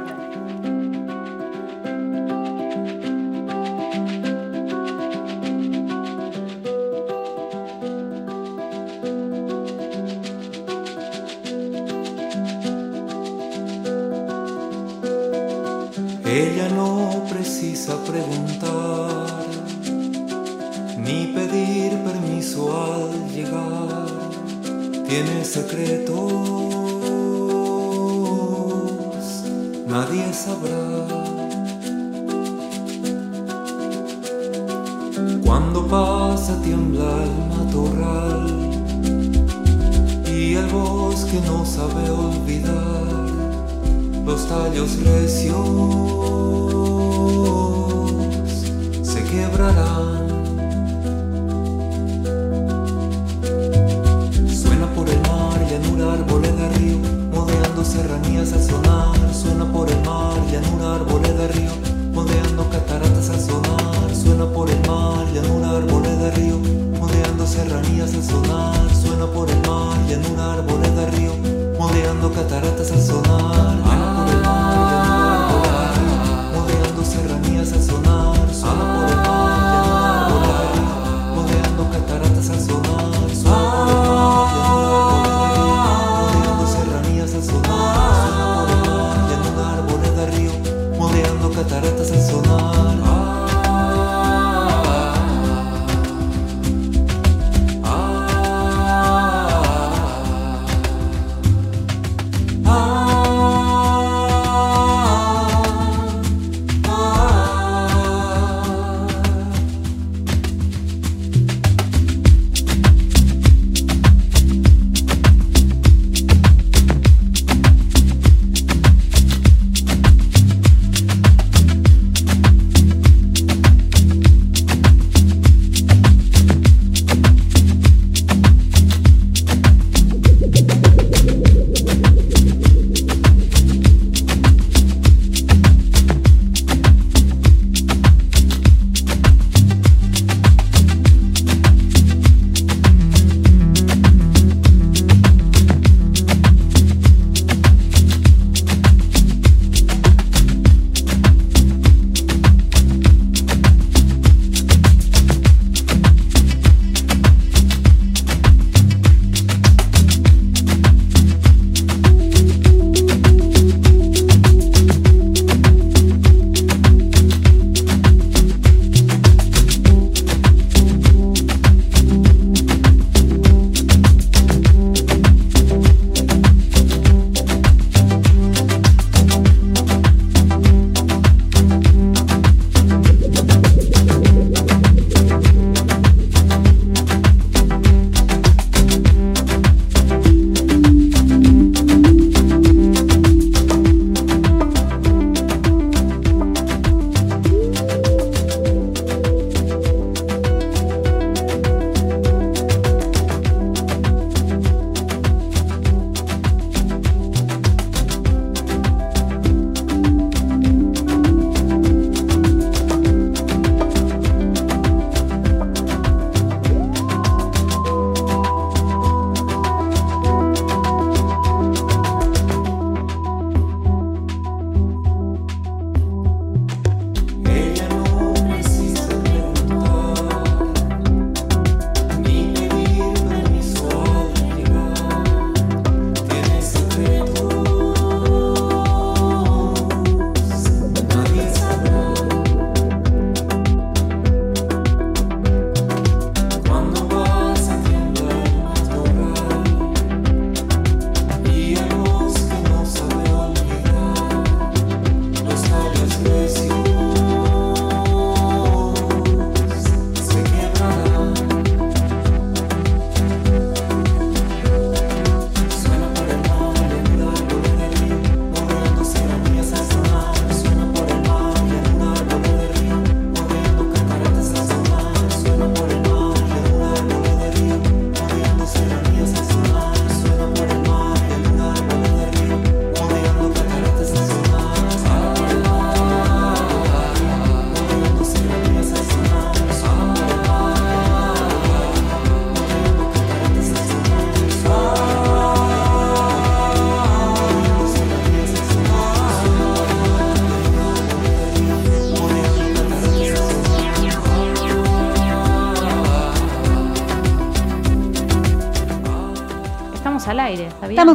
[17.82, 19.48] precisa preguntar
[20.98, 24.08] ni pedir permiso al llegar.
[25.08, 26.14] Tiene secretos,
[29.88, 31.08] nadie sabrá.
[35.44, 38.48] Cuando pasa tiembla el matorral
[40.28, 43.32] y el bosque no sabe olvidar
[44.24, 46.91] los tallos recios.
[49.76, 50.11] not da.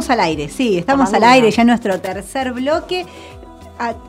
[0.09, 3.05] al aire, sí, estamos al aire ya en nuestro tercer bloque.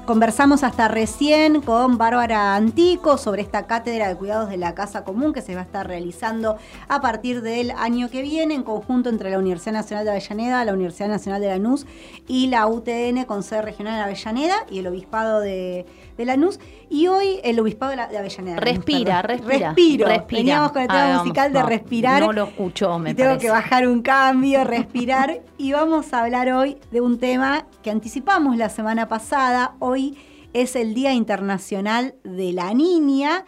[0.07, 5.35] Conversamos hasta recién con Bárbara Antico sobre esta cátedra de cuidados de la Casa Común
[5.35, 6.57] que se va a estar realizando
[6.89, 10.73] a partir del año que viene en conjunto entre la Universidad Nacional de Avellaneda, la
[10.73, 11.87] Universidad Nacional de Lanús
[12.27, 15.85] y la UTN con sede regional en Avellaneda y el Obispado de,
[16.19, 16.61] de Lanús.
[16.91, 18.57] Y hoy el Obispado de, la- de Avellaneda.
[18.61, 19.69] Respira, respira.
[19.73, 20.07] Respiro.
[20.09, 20.39] respira.
[20.41, 22.21] Veníamos con el tema Ah, musical de respirar.
[22.21, 23.47] No lo escuchó, me y tengo parece.
[23.47, 25.41] que bajar un cambio, respirar.
[25.57, 29.75] y vamos a hablar hoy de un tema que anticipamos la semana pasada.
[29.79, 30.19] Hoy
[30.53, 33.45] es el Día Internacional de la Niña.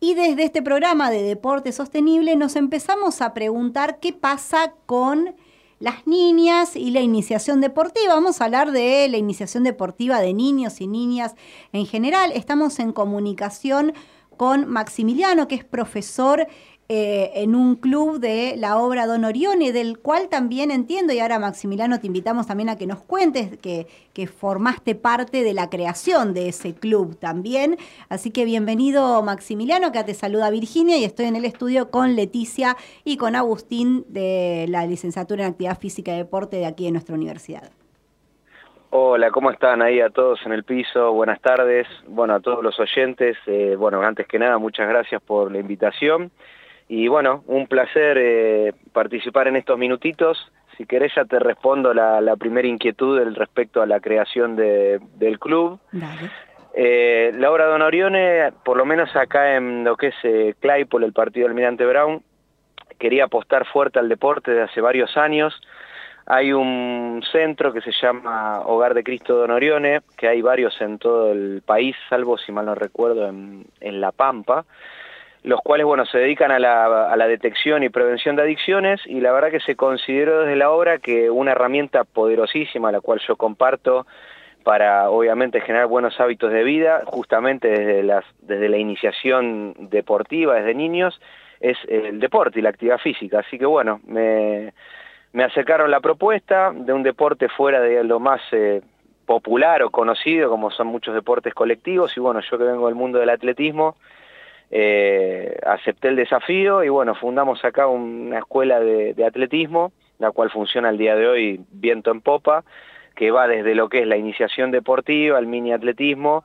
[0.00, 5.34] Y desde este programa de Deporte Sostenible nos empezamos a preguntar qué pasa con
[5.78, 8.14] las niñas y la iniciación deportiva.
[8.14, 11.34] Vamos a hablar de la iniciación deportiva de niños y niñas
[11.72, 12.32] en general.
[12.34, 13.92] Estamos en comunicación
[14.36, 16.46] con Maximiliano, que es profesor
[16.90, 21.38] eh, en un club de la obra Don Orione, del cual también entiendo, y ahora
[21.38, 26.32] Maximiliano te invitamos también a que nos cuentes que, que formaste parte de la creación
[26.32, 27.76] de ese club también.
[28.08, 32.74] Así que bienvenido Maximiliano, acá te saluda Virginia y estoy en el estudio con Leticia
[33.04, 37.14] y con Agustín de la licenciatura en Actividad Física y Deporte de aquí de nuestra
[37.14, 37.70] universidad.
[38.88, 41.12] Hola, ¿cómo están ahí a todos en el piso?
[41.12, 41.86] Buenas tardes.
[42.06, 46.30] Bueno, a todos los oyentes, eh, bueno, antes que nada, muchas gracias por la invitación.
[46.88, 50.50] Y bueno, un placer eh, participar en estos minutitos.
[50.76, 55.00] Si querés ya te respondo la, la primera inquietud del respecto a la creación de-
[55.16, 55.78] del club.
[56.74, 61.06] Eh, la obra Don Orione, por lo menos acá en lo que es eh, Claypole,
[61.06, 62.22] el partido del Almirante Brown,
[62.98, 65.60] quería apostar fuerte al deporte de hace varios años.
[66.26, 70.98] Hay un centro que se llama Hogar de Cristo Don Orione, que hay varios en
[70.98, 74.64] todo el país, salvo si mal no recuerdo en, en La Pampa,
[75.48, 79.50] los cuales bueno se dedican a la, detección y prevención de adicciones y la verdad
[79.50, 84.06] que se consideró desde la obra que una herramienta poderosísima, la cual yo comparto,
[84.62, 91.18] para obviamente generar buenos hábitos de vida, justamente desde, desde la iniciación deportiva, desde niños,
[91.60, 93.38] es el deporte y la actividad física.
[93.38, 94.74] Así que bueno, me,
[95.32, 98.82] me acercaron la propuesta de un deporte fuera de lo más eh,
[99.24, 103.18] popular o conocido, como son muchos deportes colectivos, y bueno, yo que vengo del mundo
[103.18, 103.96] del atletismo,
[104.70, 110.88] eh, acepté el desafío y bueno, fundamos acá una escuela de, atletismo, la cual funciona
[110.88, 112.64] al día de hoy viento en popa,
[113.14, 116.44] que va desde lo que es la iniciación deportiva, al mini atletismo,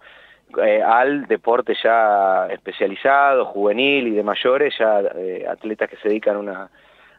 [0.63, 6.37] eh, al deporte ya especializado, juvenil y de mayores, ya eh, atletas que se dedican
[6.37, 6.69] a una,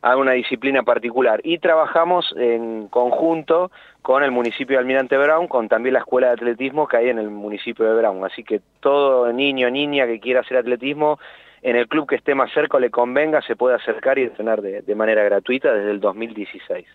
[0.05, 1.41] a una disciplina particular.
[1.45, 3.71] Y trabajamos en conjunto
[4.03, 7.19] con el municipio de Almirante Brown, con también la escuela de atletismo que hay en
[7.19, 8.23] el municipio de Brown.
[8.23, 11.19] Así que todo niño niña que quiera hacer atletismo,
[11.63, 14.61] en el club que esté más cerca o le convenga, se puede acercar y entrenar
[14.61, 16.87] de manera gratuita desde el 2016.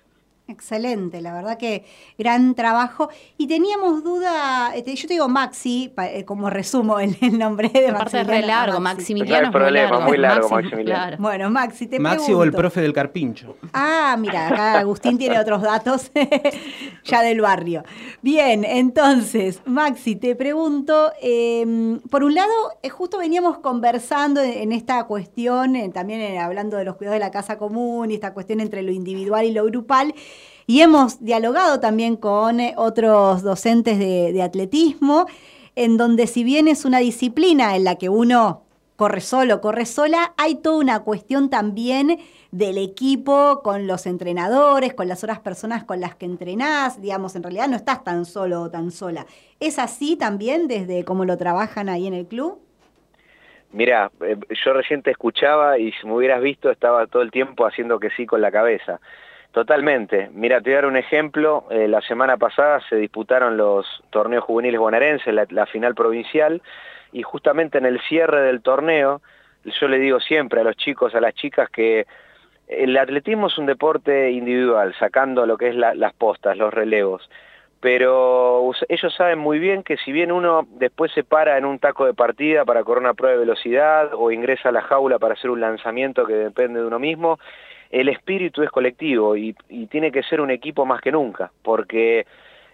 [0.49, 1.85] Excelente, la verdad que
[2.17, 3.09] gran trabajo.
[3.37, 7.69] Y teníamos duda, este, yo te digo Maxi, pa- eh, como resumo el, el nombre
[7.69, 8.79] de Aparte es re largo.
[8.79, 10.83] Maximiliano No hay problema, muy largo, Maxi- Maximiliano.
[11.05, 11.17] claro.
[11.19, 13.57] Bueno, Maxi, te Maxi o el profe del Carpincho.
[13.73, 16.11] Ah, mira, acá Agustín tiene otros datos
[17.03, 17.83] ya del barrio.
[18.21, 24.71] Bien, entonces, Maxi, te pregunto, eh, por un lado, eh, justo veníamos conversando en, en
[24.71, 28.33] esta cuestión, eh, también eh, hablando de los cuidados de la casa común y esta
[28.33, 30.13] cuestión entre lo individual y lo grupal,
[30.69, 35.25] y hemos dialogado también con eh, otros docentes de, atletismo,
[35.75, 38.61] en donde si bien es una disciplina en la que uno
[38.95, 42.19] corre solo, corre sola, hay toda una cuestión también
[42.51, 47.41] del equipo con los entrenadores, con las otras personas con las que entrenás, digamos, en
[47.41, 49.25] realidad no estás tan solo o tan sola.
[49.59, 52.59] ¿Es así también desde cómo lo trabajan ahí en el club?
[53.71, 57.65] Mira, eh, yo recién te escuchaba y si me hubieras visto estaba todo el tiempo
[57.65, 58.99] haciendo que sí con la cabeza.
[59.51, 60.29] Totalmente.
[60.33, 61.65] Mira, te voy a dar un ejemplo.
[61.71, 66.61] Eh, la semana pasada se disputaron los torneos juveniles bonaerenses, la, final provincial,
[67.11, 69.21] y justamente en el cierre del torneo,
[69.65, 72.05] yo le digo siempre a los chicos, a las chicas, que
[72.67, 77.27] el atletismo es un deporte individual, sacando lo que es la- las postas, los relevos.
[77.81, 82.05] Pero ellos saben muy bien que si bien uno después se para en un taco
[82.05, 85.49] de partida para correr una prueba de velocidad o ingresa a la jaula para hacer
[85.49, 87.39] un lanzamiento que depende de uno mismo,
[87.89, 92.25] el espíritu es colectivo y, y tiene que ser un equipo más que nunca, porque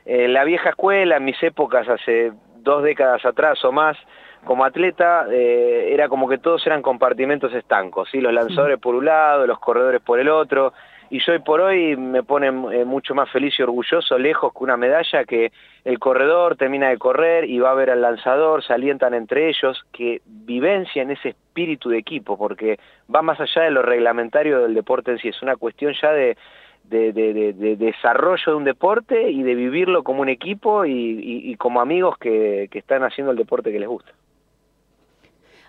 [0.05, 3.97] en la vieja escuela, en mis épocas, hace dos décadas atrás o más,
[4.45, 8.22] como atleta eh, era como que todos eran compartimentos estancos, ¿sí?
[8.22, 10.74] los lanzadores por un lado, los corredores por el otro,
[11.16, 14.76] y hoy por hoy me pone eh, mucho más feliz y orgulloso, lejos que una
[14.76, 15.53] medalla, que
[15.86, 19.86] el corredor termina de correr y va a ver al lanzador, se alientan entre ellos,
[19.93, 22.80] que vivencian ese espíritu de equipo, porque
[23.13, 26.36] va más allá de lo reglamentario del deporte en sí, es una cuestión ya de,
[26.84, 31.55] de, de, de, desarrollo de un deporte y de vivirlo como un equipo y, y,
[31.55, 34.11] como amigos que, que, están haciendo el deporte que les gusta.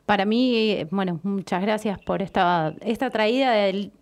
[0.07, 3.93] Para mí, bueno, muchas gracias por esta, esta traída del,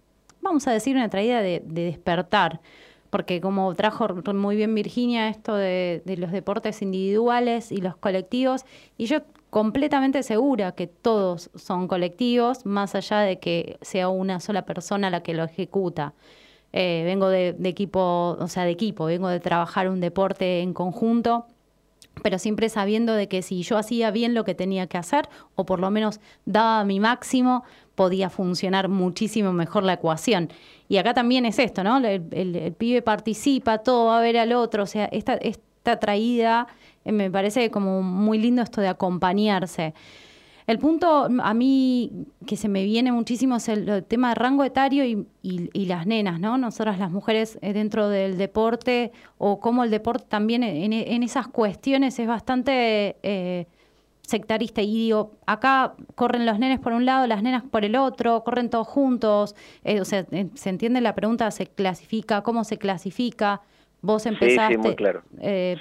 [0.44, 2.60] vamos a decir, una traída de, despertar,
[3.10, 8.64] porque como trajo muy bien Virginia esto de, de los deportes individuales y los colectivos,
[8.96, 9.22] y yo
[9.54, 15.22] completamente segura que todos son colectivos, más allá de que sea una sola persona la
[15.22, 16.12] que lo ejecuta.
[16.72, 21.46] Eh, vengo de, equipo, o sea, de equipo, vengo de trabajar un deporte en conjunto,
[22.20, 25.64] pero siempre sabiendo de que si yo hacía bien lo que tenía que hacer, o
[25.64, 27.62] por lo menos daba mi máximo,
[27.94, 30.50] podía funcionar muchísimo mejor la ecuación.
[30.88, 31.98] Y acá también es esto, ¿no?
[31.98, 35.38] El, pibe participa, todo va a ver al otro, o sea, esta,
[36.00, 36.66] traída
[37.04, 39.94] eh, me parece como muy lindo esto de acompañarse.
[40.66, 42.10] El punto a mí
[42.46, 46.56] que se me viene muchísimo es el, tema de rango etario y, las nenas, ¿no?
[46.56, 52.18] Nosotras las mujeres eh, dentro del deporte o cómo el deporte también en, esas cuestiones
[52.18, 53.66] es bastante eh,
[54.26, 54.82] sectarista.
[54.82, 58.70] Y digo, acá corren los nenes por un lado, las nenas por el otro, corren
[58.70, 59.54] todos juntos.
[59.84, 61.50] o sea, ¿se entiende la pregunta?
[61.50, 62.42] ¿Se clasifica?
[62.42, 63.60] ¿Cómo se clasifica?
[64.00, 65.22] Vos empezaste sí, claro.
[65.40, 65.78] Eh,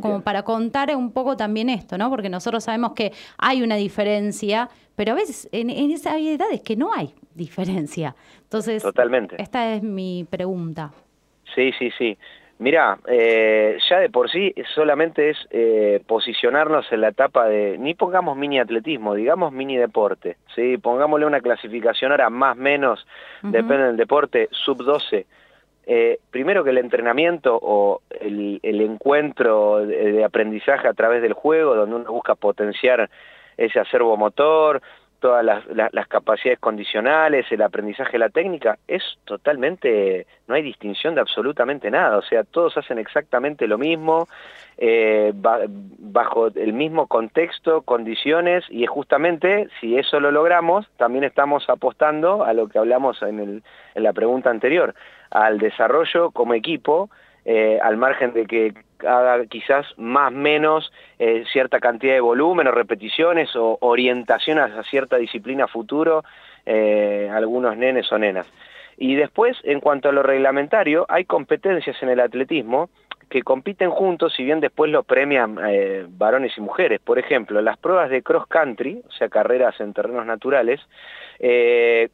[0.00, 2.08] como para contar un poco también esto, ¿no?
[2.08, 6.62] Porque nosotros sabemos que hay una diferencia, pero a veces en, en esa edad es
[6.62, 8.16] que no hay diferencia.
[8.44, 9.36] Entonces, Totalmente.
[9.42, 10.92] esta es mi pregunta.
[11.54, 12.16] Sí, sí, sí.
[12.58, 17.92] Mira, eh, ya de por sí solamente es eh, posicionarnos en la etapa de, ni
[17.92, 20.78] pongamos mini atletismo, digamos mini deporte, ¿sí?
[20.78, 23.06] pongámosle una clasificación ahora más menos,
[23.42, 25.26] depende del deporte, sub 12,
[25.88, 31.94] eh, primero que el entrenamiento o el, encuentro de, aprendizaje a través del juego, donde
[31.94, 33.08] uno busca potenciar
[33.56, 34.80] ese acervo motor,
[35.20, 41.90] todas las, capacidades condicionales, el aprendizaje la técnica, es totalmente, no hay distinción de absolutamente
[41.90, 44.28] nada, o sea, todos hacen exactamente lo mismo,
[44.78, 51.68] eh, bajo el mismo contexto, condiciones, y es justamente, si eso lo logramos, también estamos
[51.68, 53.62] apostando a lo que hablamos en,
[53.94, 54.94] en la pregunta anterior,
[55.30, 57.10] al desarrollo como equipo,
[57.48, 62.72] eh, al margen de que haga quizás más menos eh, cierta cantidad de volumen o
[62.72, 66.24] repeticiones o orientación a cierta disciplina futuro,
[66.64, 68.46] eh, algunos nenes o nenas.
[68.96, 72.88] Y después, en cuanto a lo reglamentario, hay competencias en el atletismo
[73.28, 77.00] que compiten juntos, si bien después lo premian eh, varones y mujeres.
[77.00, 80.80] Por ejemplo, las pruebas de cross country, o sea, carreras en terrenos naturales,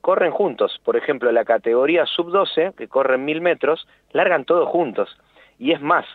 [0.00, 0.80] corren juntos.
[0.84, 5.16] Por ejemplo, la categoría sub-12, que corren mil metros, largan todos juntos.
[5.58, 6.06] Y es más,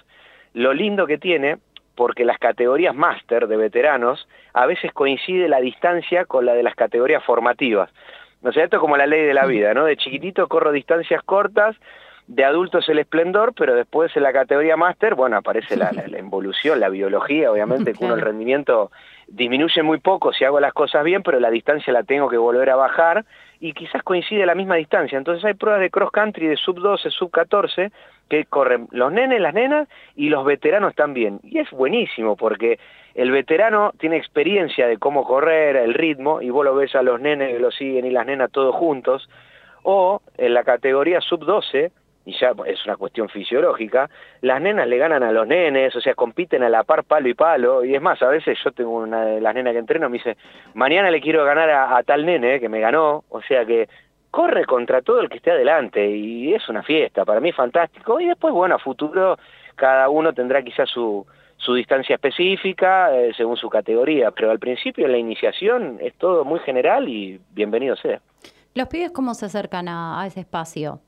[0.58, 1.58] lo lindo que tiene,
[1.96, 6.74] porque las categorías máster de veteranos, a veces coincide la distancia con la de las
[6.74, 7.92] categorías formativas.
[8.42, 9.86] O sea, esto es como la ley de la vida, ¿no?
[9.86, 11.76] De chiquitito corro distancias cortas,
[12.26, 16.80] de adultos el esplendor, pero después en la categoría máster, bueno, aparece la, la, involución,
[16.80, 18.90] la biología, obviamente, que uno el rendimiento
[19.28, 22.72] disminuye muy poco si hago las cosas bien, pero la distancia la tengo que volver
[22.72, 23.26] a bajar
[23.60, 25.18] y quizás coincide la misma distancia.
[25.18, 27.92] Entonces hay pruebas de cross country de sub 12, sub 14
[28.30, 31.40] que corren los nenes, las nenas y los veteranos también.
[31.44, 32.80] Y es buenísimo porque
[33.16, 37.20] el veterano tiene experiencia de cómo correr, el ritmo, y vos lo ves a los
[37.20, 39.30] nenes que lo siguen y las nenas todos juntos.
[39.84, 41.92] O en la categoría sub 12
[42.28, 44.10] y ya es una cuestión fisiológica,
[44.42, 47.34] las nenas le ganan a los nenes, o sea, compiten a la par palo y
[47.34, 50.18] palo, y es más, a veces yo tengo una de las nenas que entreno, me
[50.18, 50.36] dice,
[50.74, 53.88] mañana le quiero ganar a, tal nene que me ganó, o sea que
[54.30, 58.20] corre contra todo el que esté adelante, y es una fiesta, para mí es fantástico,
[58.20, 59.38] y después, bueno, a futuro
[59.76, 61.26] cada uno tendrá quizás su,
[61.56, 66.60] su distancia específica eh, según su categoría, pero al principio la iniciación es todo muy
[66.60, 68.20] general y bienvenido sea.
[68.76, 71.00] ¿Los pibes cómo se acercan a ese espacio?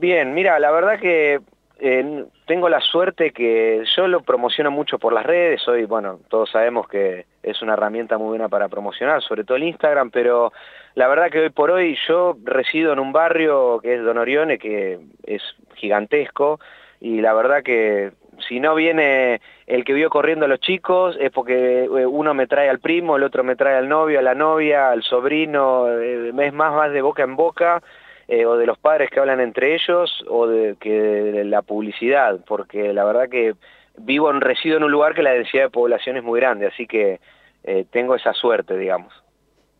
[0.00, 1.40] Bien, mira, la verdad que
[1.80, 6.50] eh, tengo la suerte que yo lo promociono mucho por las redes, hoy, bueno, todos
[6.50, 10.52] sabemos que es una herramienta muy buena para promocionar, sobre todo el Instagram, pero
[10.94, 14.56] la verdad que hoy por hoy yo resido en un barrio que es Don Orione,
[14.56, 15.42] que es
[15.74, 16.60] gigantesco,
[17.00, 18.12] y la verdad que
[18.46, 22.46] si no viene el que vio corriendo a los chicos es porque eh, uno me
[22.46, 26.28] trae al primo, el otro me trae al novio, a la novia, al sobrino, eh,
[26.28, 27.82] es más, más de boca en boca,
[28.28, 32.38] eh, o de los padres que hablan entre ellos o de, que de la publicidad,
[32.46, 33.54] porque la verdad que
[33.96, 36.86] vivo en resido en un lugar que la densidad de población es muy grande, así
[36.86, 37.20] que
[37.64, 39.12] eh, tengo esa suerte, digamos.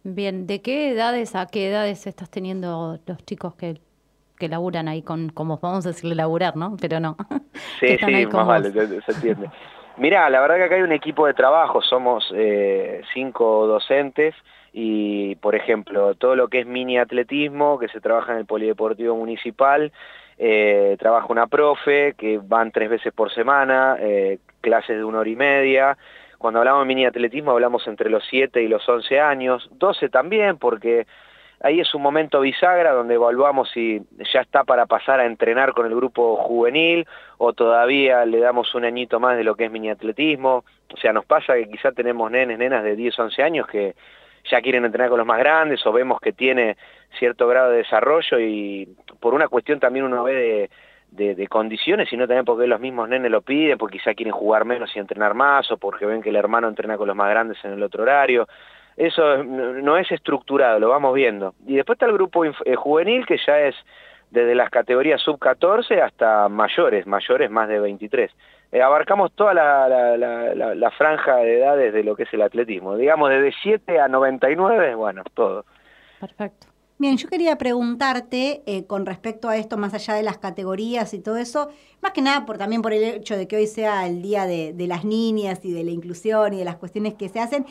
[0.03, 3.81] Bien, ¿de qué edades a qué edades estás teniendo los chicos que,
[4.39, 6.77] que laburan ahí con, como vamos a decirle laburar, ¿no?
[6.81, 7.17] Pero no.
[7.81, 9.51] Sí, sí, más vale, se entiende.
[9.99, 14.35] Mirá, la verdad que acá hay un equipo de trabajo, somos eh, cinco docentes
[14.73, 19.17] y, por ejemplo, todo lo que es mini atletismo, que se trabaja en el Polideportivo
[19.17, 19.93] Municipal,
[20.39, 25.31] eh, trabaja una profe que van tres veces por semana, eh, clases de una hora
[25.31, 25.99] y media.
[26.39, 30.57] Cuando hablamos de mini atletismo hablamos entre los 7 y los 11 años, 12 también,
[30.57, 31.07] porque
[31.61, 34.01] ahí es un momento bisagra donde evaluamos si
[34.33, 37.07] ya está para pasar a entrenar con el grupo juvenil
[37.39, 40.65] o todavía le damos un añito más de lo que es mini atletismo.
[40.95, 43.97] O sea, nos pasa que quizá tenemos nenes, nenas de 10, 11 años que
[44.51, 46.77] ya quieren entrenar con los más grandes o vemos que tiene
[47.19, 48.89] cierto grado de desarrollo y
[49.21, 50.69] por una cuestión también uno ve
[51.11, 54.65] de, de, condiciones, sino también porque los mismos nenes lo piden, porque quizá quieren jugar
[54.65, 57.59] menos y entrenar más, o porque ven que el hermano entrena con los más grandes
[57.65, 58.47] en el otro horario.
[58.97, 61.55] Eso no es estructurado, lo vamos viendo.
[61.67, 63.75] Y después está el grupo eh, juvenil, que ya es
[64.31, 68.31] desde las categorías sub-14 hasta mayores, mayores más de 23.
[68.71, 72.97] Eh, abarcamos toda la, la, la, franja de edades de lo que es el atletismo.
[72.97, 75.65] Digamos, desde 7 a 99, bueno, todo.
[76.21, 76.67] Perfecto.
[76.99, 81.21] Bien, yo quería preguntarte eh, con respecto a esto, más allá de las categorías y
[81.21, 81.71] todo eso,
[82.03, 84.73] más que nada por, también por el hecho de que hoy sea el día de,
[84.73, 87.67] de las niñas y de la inclusión y de las cuestiones que se hacen,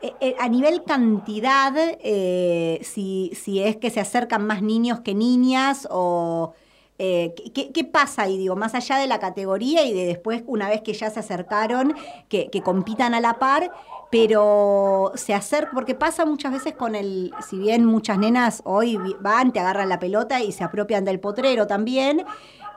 [0.00, 5.12] eh, eh, a nivel cantidad, eh, si, si, es que se acercan más niños que
[5.12, 6.54] niñas o
[6.98, 10.92] ¿qué, pasa ahí, digo, más allá de la categoría y de después, una vez que
[10.92, 11.94] ya se acercaron,
[12.28, 13.70] que, compitan a la par,
[14.10, 19.52] pero se acerca, porque pasa muchas veces con el, si bien muchas nenas hoy van,
[19.52, 22.24] te agarran la pelota y se apropian del potrero también,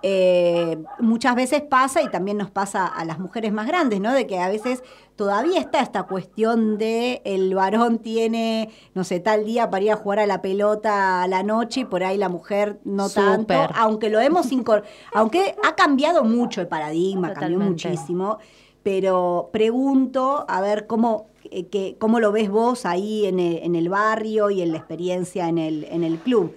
[0.04, 4.14] eh, muchas veces pasa y también nos pasa a las mujeres más grandes, ¿no?
[4.14, 4.84] De que a veces
[5.16, 9.95] todavía está esta cuestión de el varón tiene, no sé, tal día para ir a
[9.95, 14.10] jugar a la pelota a la noche y por ahí la mujer no tanto, aunque
[14.10, 14.47] lo hemos
[15.14, 18.39] aunque ha cambiado mucho el paradigma, cambió muchísimo,
[18.84, 23.76] pero pregunto a ver cómo eh, que, cómo lo ves vos ahí en el, en
[23.76, 26.56] el barrio y en la experiencia en el, en el club.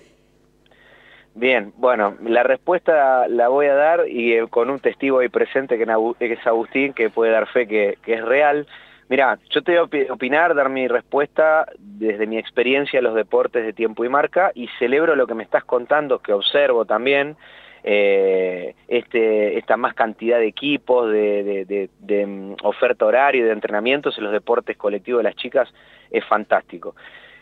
[1.37, 5.77] Bien, bueno, la respuesta la voy a dar y eh, con un testigo ahí presente
[5.77, 8.69] que, es Agustín, que puede dar fe que, es real.
[9.09, 13.65] Mira, yo te voy a opinar, dar mi respuesta desde mi experiencia en los deportes
[13.67, 17.37] de tiempo y marca y celebro lo que me estás contando, que observo también,
[17.83, 24.17] eh, este, esta más cantidad de equipos, de, de, mm, oferta horaria y de entrenamientos
[24.19, 25.69] en los deportes colectivos de las chicas,
[26.13, 26.95] es fantástico.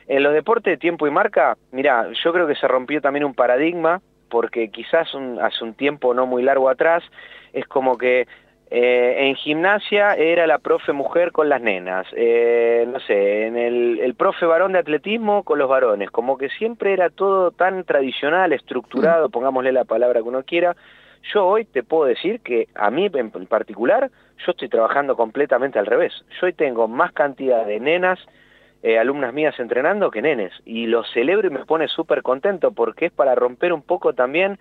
[0.06, 3.34] En los deportes de tiempo y marca, mira, yo creo que se rompió también un
[3.34, 5.08] paradigma, porque quizás
[5.42, 7.02] hace un tiempo no muy largo atrás,
[7.52, 8.26] es como que
[8.70, 14.00] eh, en gimnasia era la profe mujer con las nenas, eh, no sé, en el,
[14.00, 18.54] el, profe varón de atletismo con los varones, como que siempre era todo tan tradicional,
[18.54, 19.30] estructurado, mm.
[19.30, 20.74] pongámosle la palabra que uno quiera.
[21.34, 25.84] Yo hoy te puedo decir que a mí en particular, yo estoy trabajando completamente al
[25.84, 26.12] revés.
[26.40, 28.18] Yo hoy tengo más cantidad de nenas
[28.82, 30.52] eh, alumnas mías entrenando que nenes.
[30.64, 34.58] Y lo celebro y me pone súper contento porque es para romper un poco también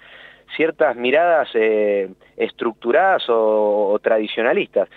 [0.56, 4.90] ciertas miradas eh, estructuradas o, tradicionalistas.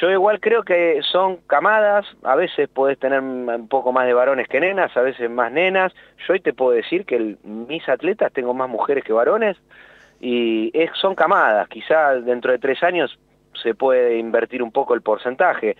[0.00, 4.46] Yo igual creo que son camadas, a veces podés tener un poco más de varones
[4.46, 5.94] que nenas, a veces más nenas.
[6.26, 9.56] Yo hoy te puedo decir que mis atletas tengo más mujeres que varones
[10.20, 10.70] y
[11.00, 11.66] son camadas.
[11.68, 13.18] Quizá dentro de tres años
[13.62, 15.76] se puede invertir un poco el porcentaje.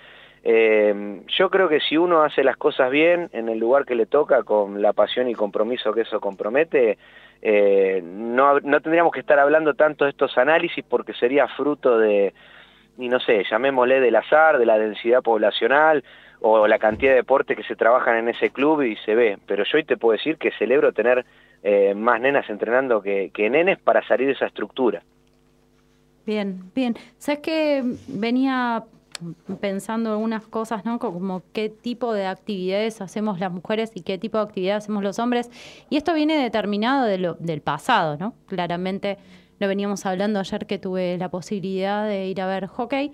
[0.48, 4.06] Eh, yo creo que si uno hace las cosas bien en el lugar que le
[4.06, 6.98] toca, con la pasión y compromiso que eso compromete,
[7.42, 12.32] eh, no, no tendríamos que estar hablando tanto de estos análisis porque sería fruto de,
[12.96, 16.04] y no sé, llamémosle del azar, de la densidad poblacional
[16.40, 19.38] o la cantidad de deportes que se trabajan en ese club y se ve.
[19.46, 21.26] Pero yo hoy te puedo decir que celebro tener
[21.64, 25.02] eh, más nenas entrenando que, que nenes para salir de esa estructura.
[26.24, 26.94] Bien, bien.
[27.18, 28.84] ¿Sabes que venía
[29.60, 30.98] pensando algunas cosas, ¿no?
[30.98, 35.18] Como qué tipo de actividades hacemos las mujeres y qué tipo de actividades hacemos los
[35.18, 35.50] hombres.
[35.90, 38.34] Y esto viene determinado de lo, del pasado, ¿no?
[38.46, 39.18] Claramente
[39.58, 43.12] lo veníamos hablando ayer que tuve la posibilidad de ir a ver hockey.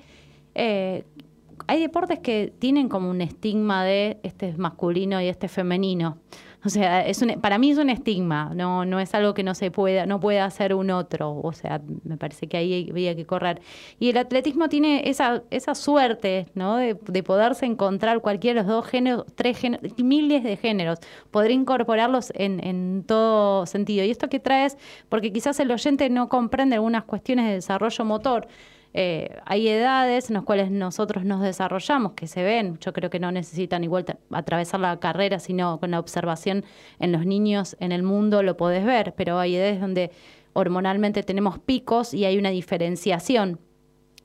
[0.55, 1.05] Eh,
[1.67, 6.19] hay deportes que tienen como un estigma de este es masculino y este es femenino.
[6.65, 9.55] O sea, es un, para mí es un estigma, no, no es algo que no
[9.55, 11.41] se pueda, no puede hacer un otro.
[11.43, 13.61] O sea, me parece que ahí había que correr.
[13.99, 16.77] Y el atletismo tiene esa, esa suerte, ¿no?
[16.77, 20.99] De, poderse encontrar cualquiera de los dos géneros, tres géneros, miles de géneros,
[21.31, 24.05] poder incorporarlos en, en todo sentido.
[24.05, 28.49] Y esto que traes, porque quizás el oyente no comprende algunas cuestiones de desarrollo motor.
[28.95, 33.19] Eh, hay edades en las cuales nosotros nos desarrollamos, que se ven, yo creo que
[33.19, 36.65] no necesitan igual atravesar la carrera, sino con la observación
[36.99, 40.11] en los niños en el mundo lo podés ver, pero hay edades donde
[40.53, 43.59] hormonalmente tenemos picos y hay una diferenciación.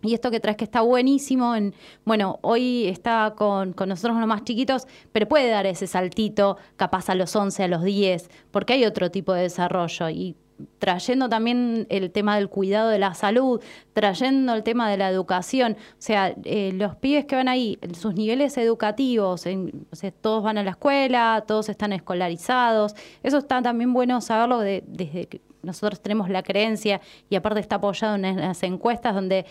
[0.04, 1.74] Y esto que traes que está buenísimo, en,
[2.06, 7.16] bueno, hoy está con, nosotros los más chiquitos, pero puede dar ese saltito capaz a
[7.16, 10.10] los 11, a los 10, porque hay otro tipo de desarrollo.
[10.10, 10.36] Y
[10.80, 13.62] trayendo también el tema del cuidado de la salud,
[13.94, 18.16] trayendo el tema de la educación, o sea, eh, los pibes que van ahí, sus
[18.16, 23.62] niveles educativos, en, o sea, todos van a la escuela, todos están escolarizados, eso está
[23.62, 28.38] también bueno saberlo de, desde que nosotros tenemos la creencia y aparte está apoyado en
[28.38, 29.46] las encuestas donde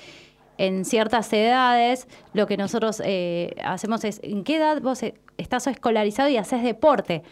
[0.59, 5.01] en ciertas edades lo que nosotros eh, hacemos es, ¿en qué edad vos
[5.37, 7.23] estás escolarizado y haces deporte?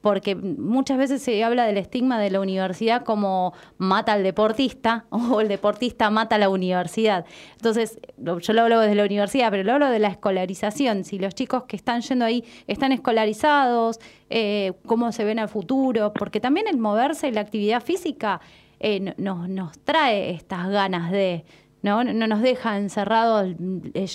[0.00, 5.40] Porque muchas veces se habla del estigma de la universidad como mata al deportista o
[5.40, 7.24] el deportista mata a la universidad.
[7.52, 11.04] Entonces, yo lo hablo desde la universidad, pero lo hablo de la escolarización.
[11.04, 13.98] Si los chicos que están yendo ahí están escolarizados,
[14.30, 18.40] eh, cómo se ven al futuro, porque también el moverse y la actividad física
[18.80, 21.44] eh, nos, nos trae estas ganas de
[21.82, 22.04] ¿no?
[22.04, 23.54] No nos deja encerrados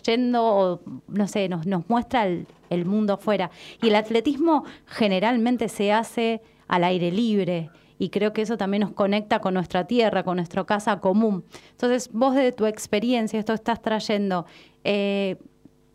[0.06, 3.52] yendo o, no sé, nos, muestra el, el mundo afuera.
[3.82, 7.70] Y el atletismo generalmente se hace al aire libre
[8.04, 11.46] y creo que eso también nos conecta con nuestra tierra, con nuestra casa común.
[11.72, 14.46] Entonces, vos de tu experiencia, esto estás trayendo,
[14.84, 15.38] eh,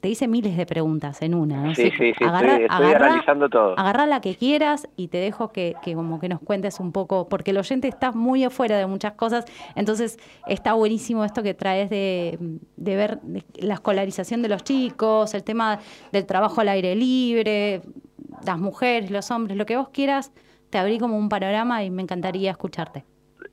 [0.00, 1.62] te hice miles de preguntas en una.
[1.62, 1.74] ¿no?
[1.74, 3.78] Sí, sí, sí, estoy, analizando todo.
[3.78, 7.28] Agarra la que quieras y te dejo que, que, como que nos cuentes un poco,
[7.28, 9.44] porque el oyente está muy afuera de muchas cosas,
[9.74, 12.38] entonces está buenísimo esto que traes de,
[12.76, 13.18] de ver
[13.56, 15.80] la escolarización de los chicos, el tema
[16.12, 17.82] del trabajo al aire libre,
[18.46, 20.32] las mujeres, los hombres, lo que vos quieras,
[20.70, 23.04] te abrí como un panorama y me encantaría escucharte.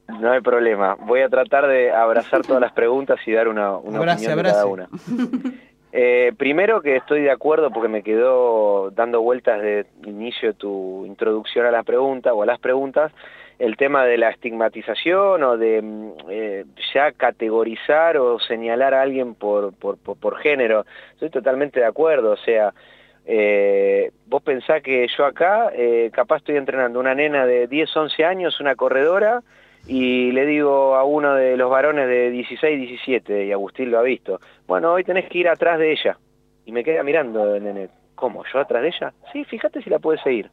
[0.07, 0.95] No hay problema.
[0.95, 4.55] Voy a tratar de abrazar todas las preguntas y dar una, una abrace, opinión abrace.
[4.55, 4.89] cada una.
[5.97, 11.65] Eh, primero que estoy de acuerdo porque me quedó dando vueltas de inicio tu introducción
[11.65, 13.13] a la pregunta o a las preguntas,
[13.59, 15.81] el tema de la estigmatización o de
[16.29, 20.85] eh, ya categorizar o señalar a alguien por, por, por, por género.
[21.13, 22.73] Estoy totalmente de acuerdo, o sea,
[23.25, 28.25] eh, vos pensás que yo acá eh, capaz estoy entrenando una nena de 10, 11
[28.25, 29.43] años, una corredora,
[29.87, 34.03] y le digo a uno de los varones de 16, 17, y Agustín lo ha
[34.03, 36.17] visto, bueno, hoy tenés que ir atrás de ella.
[36.65, 38.43] Y me queda mirando el nene, ¿cómo?
[38.51, 39.13] ¿Yo atrás de ella?
[39.31, 40.49] Sí, fíjate si la puedes seguir.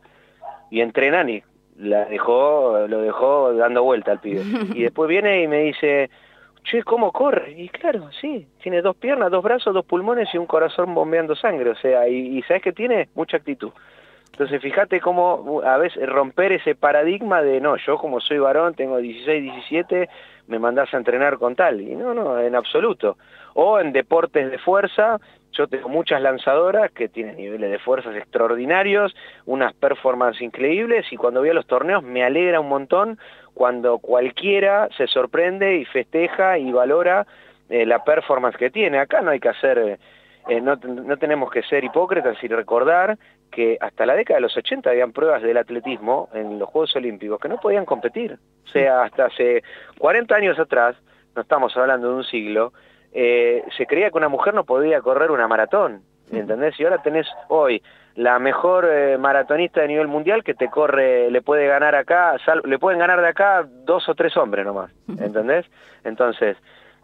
[0.70, 1.42] Y entrenan y
[1.78, 4.42] la dejó, lo dejó dando vuelta al pibe.
[4.74, 6.10] Y después viene y me dice,
[6.64, 7.52] che, ¿cómo corre?
[7.52, 11.70] Y claro, sí, tiene dos piernas, dos brazos, dos pulmones y un corazón bombeando sangre.
[11.70, 13.08] O sea, y, y ¿sabes qué tiene?
[13.14, 13.72] Mucha actitud.
[14.32, 18.96] Entonces, fíjate cómo a veces romper ese paradigma de, no, yo como soy varón, tengo
[18.96, 20.08] 16, 17,
[20.48, 21.80] me mandás a entrenar con tal.
[21.82, 23.18] Y no, no, en absoluto.
[23.54, 25.20] O en deportes de fuerza,
[25.52, 29.14] yo tengo muchas lanzadoras que tienen niveles de fuerzas extraordinarios,
[29.44, 33.18] unas performances increíbles, y cuando voy a los torneos me alegra un montón
[33.52, 37.26] cuando cualquiera se sorprende y festeja y valora
[37.68, 38.98] eh, la performance que tiene.
[38.98, 39.98] Acá no hay que hacer...
[40.48, 43.16] Eh, no, no, tenemos que ser hipócritas y recordar
[43.50, 47.38] que hasta la década de los 80 habían pruebas del atletismo en los Juegos Olímpicos
[47.38, 48.38] que no podían competir.
[48.64, 49.62] O sea, hasta hace
[49.98, 50.96] 40 años atrás,
[51.36, 52.72] no estamos hablando de un siglo,
[53.12, 56.02] eh, se creía que una mujer no podía correr una maratón.
[56.30, 56.80] ¿Entendés?
[56.80, 57.82] Y ahora tenés hoy
[58.14, 62.62] la mejor eh, maratonista de nivel mundial que te corre, le puede ganar acá, sal,
[62.64, 64.90] le pueden ganar de acá dos o tres hombres nomás.
[65.08, 65.66] ¿Entendés?
[66.04, 66.56] Entonces,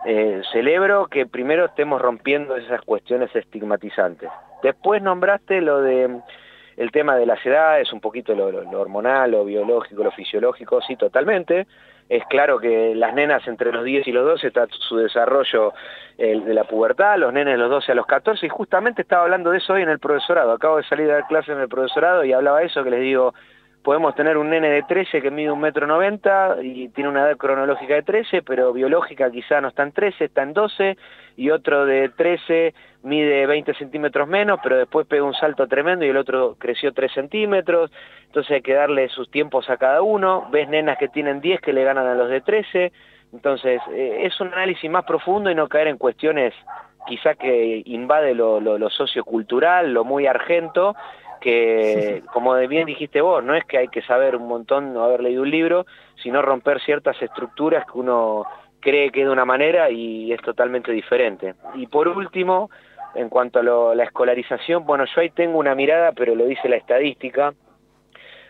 [0.04, 4.30] eh, celebro que primero estemos rompiendo esas cuestiones estigmatizantes.
[4.62, 6.20] Después nombraste lo de
[6.76, 8.46] el tema de las edades, un poquito lo,
[8.78, 11.66] hormonal, lo biológico, lo fisiológico, sí, totalmente.
[12.08, 15.74] Es claro que las nenas entre los 10 y los 12 está su desarrollo
[16.16, 19.50] de la pubertad, los nenes de los 12 a los 14, y justamente estaba hablando
[19.50, 20.52] de eso hoy en el profesorado.
[20.52, 23.00] Acabo de salir de dar clases en el profesorado y hablaba de eso, que les
[23.00, 23.34] digo,
[23.82, 27.36] podemos tener un nene de 13 que mide un metro noventa y tiene una edad
[27.36, 30.96] cronológica de 13, pero biológica quizá no está en 13, está en 12,
[31.36, 36.08] y otro de 13 mide 20 centímetros menos, pero después pega un salto tremendo y
[36.08, 37.90] el otro creció 3 centímetros,
[38.26, 41.72] entonces hay que darle sus tiempos a cada uno, ves nenas que tienen 10 que
[41.72, 42.92] le ganan a los de 13,
[43.32, 46.54] entonces eh, es un análisis más profundo y no caer en cuestiones
[47.06, 50.94] quizá que invade lo, lo sociocultural, lo muy argento,
[51.48, 55.22] que, como bien dijiste vos, no es que hay que saber un montón o haber
[55.22, 55.86] leído un libro,
[56.22, 58.44] sino romper ciertas estructuras que uno
[58.80, 61.54] cree que es de una manera y es totalmente diferente.
[61.74, 62.70] Y por último,
[63.14, 66.68] en cuanto a lo, la escolarización, bueno, yo ahí tengo una mirada, pero lo dice
[66.68, 67.54] la estadística,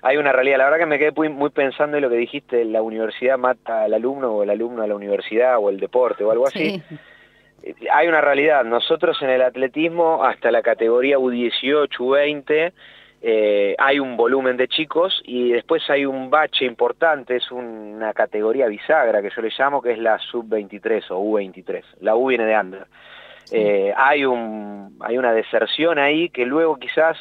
[0.03, 2.83] hay una realidad, la verdad que me quedé muy, pensando en lo que dijiste, la
[2.83, 6.49] universidad mata al alumno o el alumno a la universidad o el deporte o algo
[6.49, 6.83] así.
[6.89, 6.99] Sí
[7.93, 12.73] hay una realidad, nosotros en el atletismo hasta la categoría U18, U20
[13.21, 18.69] eh, hay un volumen de chicos y después hay un bache importante, es una categoría
[18.69, 21.83] bisagra que yo le llamo, que es la sub-23 o U23.
[22.01, 22.87] La U viene de under.
[23.51, 27.17] Eh, hay, un, hay una deserción ahí que luego quizás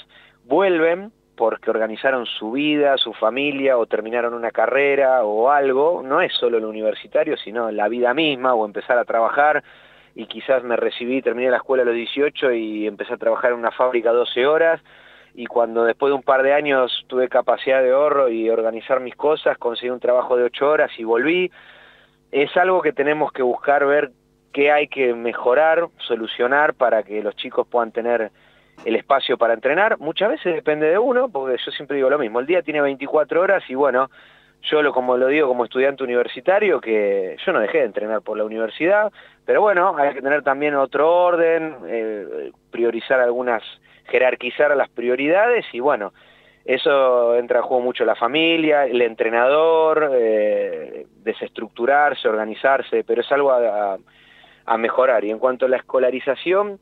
[0.46, 6.34] vuelven porque organizaron su vida, su familia o terminaron una carrera o algo, no es
[6.34, 9.64] solo lo universitario, sino la vida misma o empezar a trabajar
[10.18, 13.60] y quizás me recibí, terminé la escuela a los 18 y empecé a trabajar en
[13.60, 14.82] una fábrica 12 horas
[15.36, 19.16] y cuando después de un par de años tuve capacidad de ahorro y organizar mis
[19.16, 21.52] cosas, conseguí un trabajo de 8 horas y volví,
[22.32, 24.10] es algo que tenemos que buscar ver
[24.52, 28.32] qué hay que mejorar, solucionar para que los chicos puedan tener
[28.86, 30.00] el espacio para entrenar.
[30.00, 33.40] Muchas veces depende de uno, porque yo siempre digo lo mismo, el día tiene 24
[33.40, 34.10] horas y bueno,
[34.64, 38.38] yo lo como lo digo como estudiante universitario, que yo no dejé de entrenar por
[38.38, 39.12] la universidad,
[39.46, 43.64] pero bueno, hay que tener también otro orden, eh, priorizar algunas,
[44.06, 46.12] jerarquizar las prioridades y bueno,
[46.68, 53.52] eso entra en juego mucho la familia, el entrenador, eh, desestructurarse, organizarse, pero es algo
[53.54, 53.98] a,
[54.78, 55.24] mejorar.
[55.24, 56.78] Y en cuanto a la escolarización,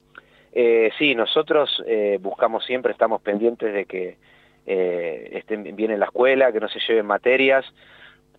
[0.53, 4.17] eh, sí, nosotros eh, buscamos siempre, estamos pendientes de que
[4.65, 7.65] eh, estén bien en la escuela, que no se lleven materias,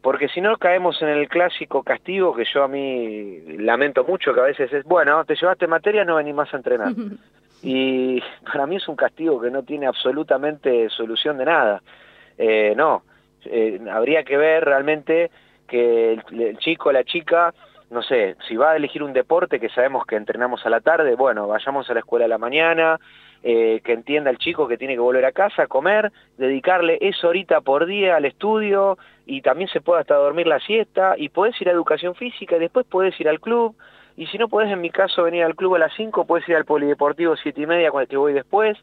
[0.03, 4.41] porque si no caemos en el clásico castigo que yo a mí lamento mucho, que
[4.41, 6.93] a veces es, bueno, te llevaste materia, no venís más a entrenar.
[7.63, 11.83] y para mí es un castigo que no tiene absolutamente solución de nada.
[12.39, 13.03] Eh, no,
[13.47, 15.31] eh, habría que ver realmente
[15.67, 17.53] que el, el chico, la chica,
[17.91, 21.15] no sé, si va a elegir un deporte que sabemos que entrenamos a la tarde,
[21.15, 23.01] bueno, vayamos a la escuela a la mañana,
[23.43, 27.61] eh, que entienda el chico que tiene que volver a casa, comer, dedicarle esa horita
[27.61, 31.69] por día al estudio y también se puede hasta dormir la siesta y podés ir
[31.69, 33.77] a educación física y después podés ir al club
[34.17, 36.57] y si no podés en mi caso venir al club a las 5, podés ir
[36.57, 38.79] al polideportivo siete y media cuando te voy después,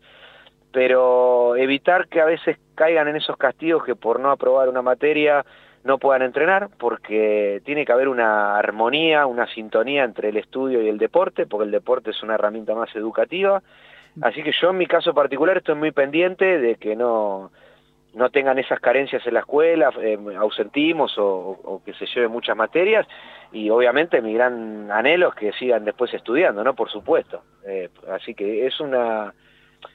[0.71, 5.43] pero evitar que a veces caigan en esos castigos que por no aprobar una materia
[5.83, 10.87] no puedan entrenar porque tiene que haber una armonía, una sintonía entre el estudio y
[10.87, 13.61] el deporte, porque el deporte es una herramienta más educativa.
[14.21, 17.51] Así que yo en mi caso particular estoy muy pendiente de que no,
[18.13, 22.55] no tengan esas carencias en la escuela, eh, ausentismos o, o, que se lleven muchas
[22.55, 23.07] materias
[23.51, 26.75] y obviamente mi gran anhelo es que sigan después estudiando, ¿no?
[26.75, 27.43] Por supuesto.
[27.65, 29.33] Eh, así que es una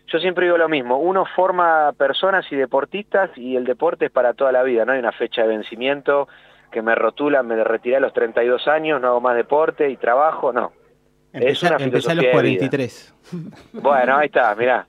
[0.09, 4.35] yo siempre digo lo mismo, uno forma personas y deportistas y el deporte es para
[4.35, 6.29] toda la vida, no hay una fecha de vencimiento
[6.71, 10.53] que me rotula, me retiré a los 32 años, no hago más deporte y trabajo,
[10.53, 10.73] no.
[11.39, 13.15] Empecé, es una empecé a los 43.
[13.73, 14.87] Bueno, ahí está, mirá.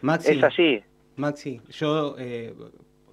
[0.00, 0.82] Maxi, es así.
[1.16, 2.54] Maxi, yo eh,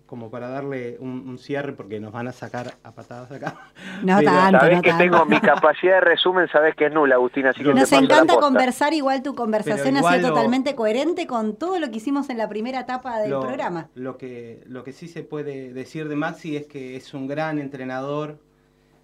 [0.05, 3.55] como para darle un, un, cierre porque nos van a sacar a patadas acá.
[4.03, 5.03] No Pero, tanto, sabés no que tanto.
[5.03, 8.93] tengo mi capacidad de resumen, sabes que es nula, Agustina, así que Nos encanta conversar,
[8.93, 12.47] igual tu conversación ha sido lo- totalmente coherente con todo lo que hicimos en la
[12.49, 13.89] primera etapa del lo, programa.
[13.95, 17.59] Lo que, lo que sí se puede decir de Maxi es que es un gran
[17.59, 18.39] entrenador,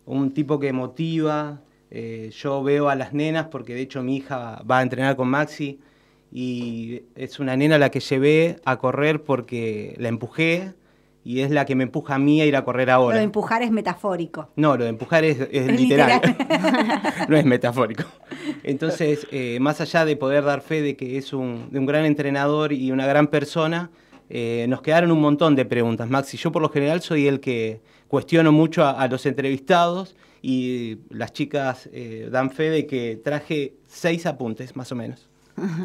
[0.05, 1.59] un tipo que motiva.
[1.91, 5.29] Eh, yo veo a las nenas, porque de hecho mi hija va a entrenar con
[5.29, 5.79] Maxi,
[6.31, 10.73] y es una nena la que llevé a correr porque la empujé,
[11.23, 13.17] y es la que me empuja a mí a ir a correr Lo ahora.
[13.17, 14.49] de empujar es metafórico.
[14.55, 16.21] No, lo de empujar es, es Es literal,
[17.29, 18.03] no es metafórico.
[18.63, 22.05] Entonces, eh, más allá de poder dar fe de que es un, de un gran
[22.05, 23.89] entrenador y una gran persona,
[24.29, 26.37] eh, nos quedaron un montón de preguntas, Maxi.
[26.37, 30.15] Yo por lo general soy el que cuestiono mucho a, a los entrevistados
[30.47, 35.27] y las chicas eh, dan fe de que traje seis apuntes, más o menos,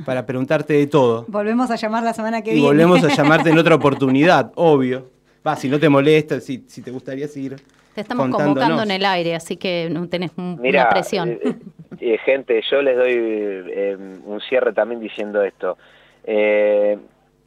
[0.05, 1.25] para preguntarte de todo.
[1.29, 2.67] Volvemos a llamar la semana que Y viene.
[2.69, 5.09] volvemos a llamarte en otra oportunidad, obvio.
[5.47, 7.57] Va, si no te molesta, si, si te gustaría seguir.
[7.95, 8.55] Te estamos contándonos.
[8.65, 11.31] convocando en el aire, así que no tenés una presión.
[11.31, 11.57] eh,
[11.99, 13.97] eh, gente, yo les doy eh,
[14.27, 15.79] un cierre también diciendo esto.
[16.25, 16.99] Eh,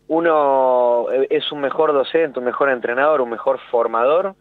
[0.07, 4.35] uno es un mejor docente, un mejor entrenador, un mejor formador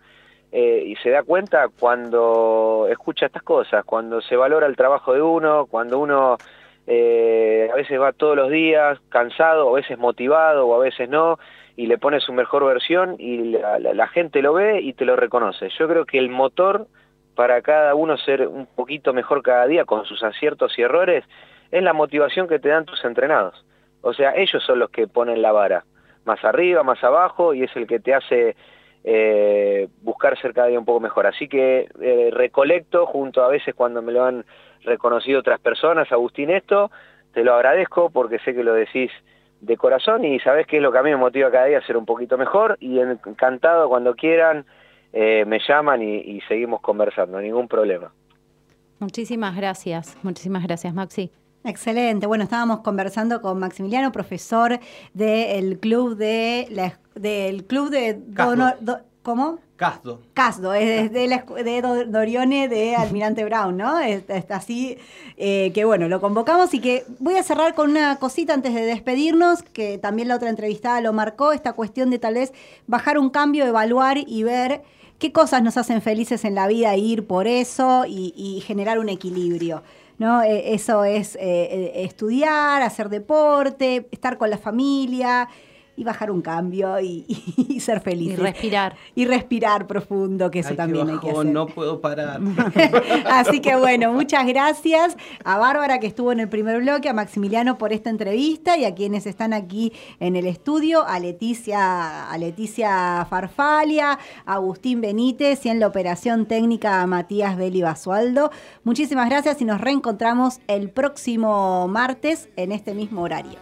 [0.53, 5.23] eh, y se da cuenta cuando escucha estas cosas, cuando se valora el trabajo de
[5.23, 6.37] uno, cuando uno
[6.87, 11.39] eh, a veces va todos los días cansado, a veces motivado, o a veces no,
[11.77, 15.17] y le pone su mejor versión y la- la gente lo ve y te lo
[15.17, 15.69] reconoce.
[15.79, 16.87] Yo creo que el motor
[17.35, 21.25] para cada uno ser un poquito mejor cada día con sus aciertos y errores
[21.71, 23.65] es la motivación que te dan tus entrenados.
[24.03, 25.85] O sea, ellos son los que ponen la vara,
[26.27, 28.55] más arriba, más abajo, y es el que te hace
[29.05, 31.27] eh, buscar ser cada día un poco mejor.
[31.27, 34.45] Así que eh, recolecto junto a veces cuando me lo han
[34.83, 36.91] reconocido otras personas, Agustín, esto,
[37.33, 39.11] te lo agradezco porque sé que lo decís
[39.61, 41.87] de corazón y sabés que es lo que a mí me motiva cada día a
[41.87, 44.65] ser un poquito mejor y encantado cuando quieran
[45.13, 48.13] eh, me llaman y seguimos conversando, ningún problema.
[49.03, 51.33] Muchísimas gracias, muchísimas gracias, Maxi.
[51.65, 52.27] Excelente.
[52.27, 54.81] Bueno, estábamos conversando con Maximiliano, profesor
[55.15, 59.59] del club de la, del club de dono- do- ¿cómo?
[59.77, 60.21] Casdo.
[60.35, 63.99] Casdo, es de, la de Do- Dorione de Almirante Brown, ¿no?
[64.01, 64.97] Es- Está así,
[65.37, 68.83] eh, que bueno, lo convocamos y que voy a cerrar con una cosita antes de
[68.83, 72.53] despedirnos, que también la otra entrevistada lo marcó, esta cuestión de tal vez
[72.89, 74.83] bajar un cambio, evaluar y ver
[75.19, 78.99] qué cosas nos hacen felices en la vida, e ir por eso y, y generar
[78.99, 79.83] un equilibrio.
[80.19, 80.43] ¿No?
[80.43, 85.49] Eh, eso es eh, eh, estudiar, hacer deporte, estar con la familia
[85.97, 87.25] y bajar un cambio y,
[87.69, 88.39] y ser felices.
[88.39, 88.97] Y respirar.
[89.15, 91.47] Y respirar profundo, que eso Ay, también hay que hacer.
[91.47, 92.41] no puedo parar.
[93.27, 97.79] Así que bueno, muchas gracias a Bárbara que estuvo en el primer bloque, a Maximiliano
[97.79, 103.27] por esta entrevista y a quienes están aquí en el estudio, a Leticia, a Leticia
[103.29, 108.51] Farfalia, a Agustín Benítez y en la operación técnica a Matías Beli Basualdo.
[108.85, 113.59] Muchísimas gracias y nos reencontramos el próximo martes en este mismo horario.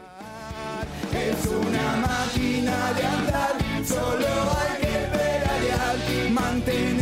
[1.97, 4.29] Máquina de andar, solo
[4.59, 7.00] hay que pedalear, mantener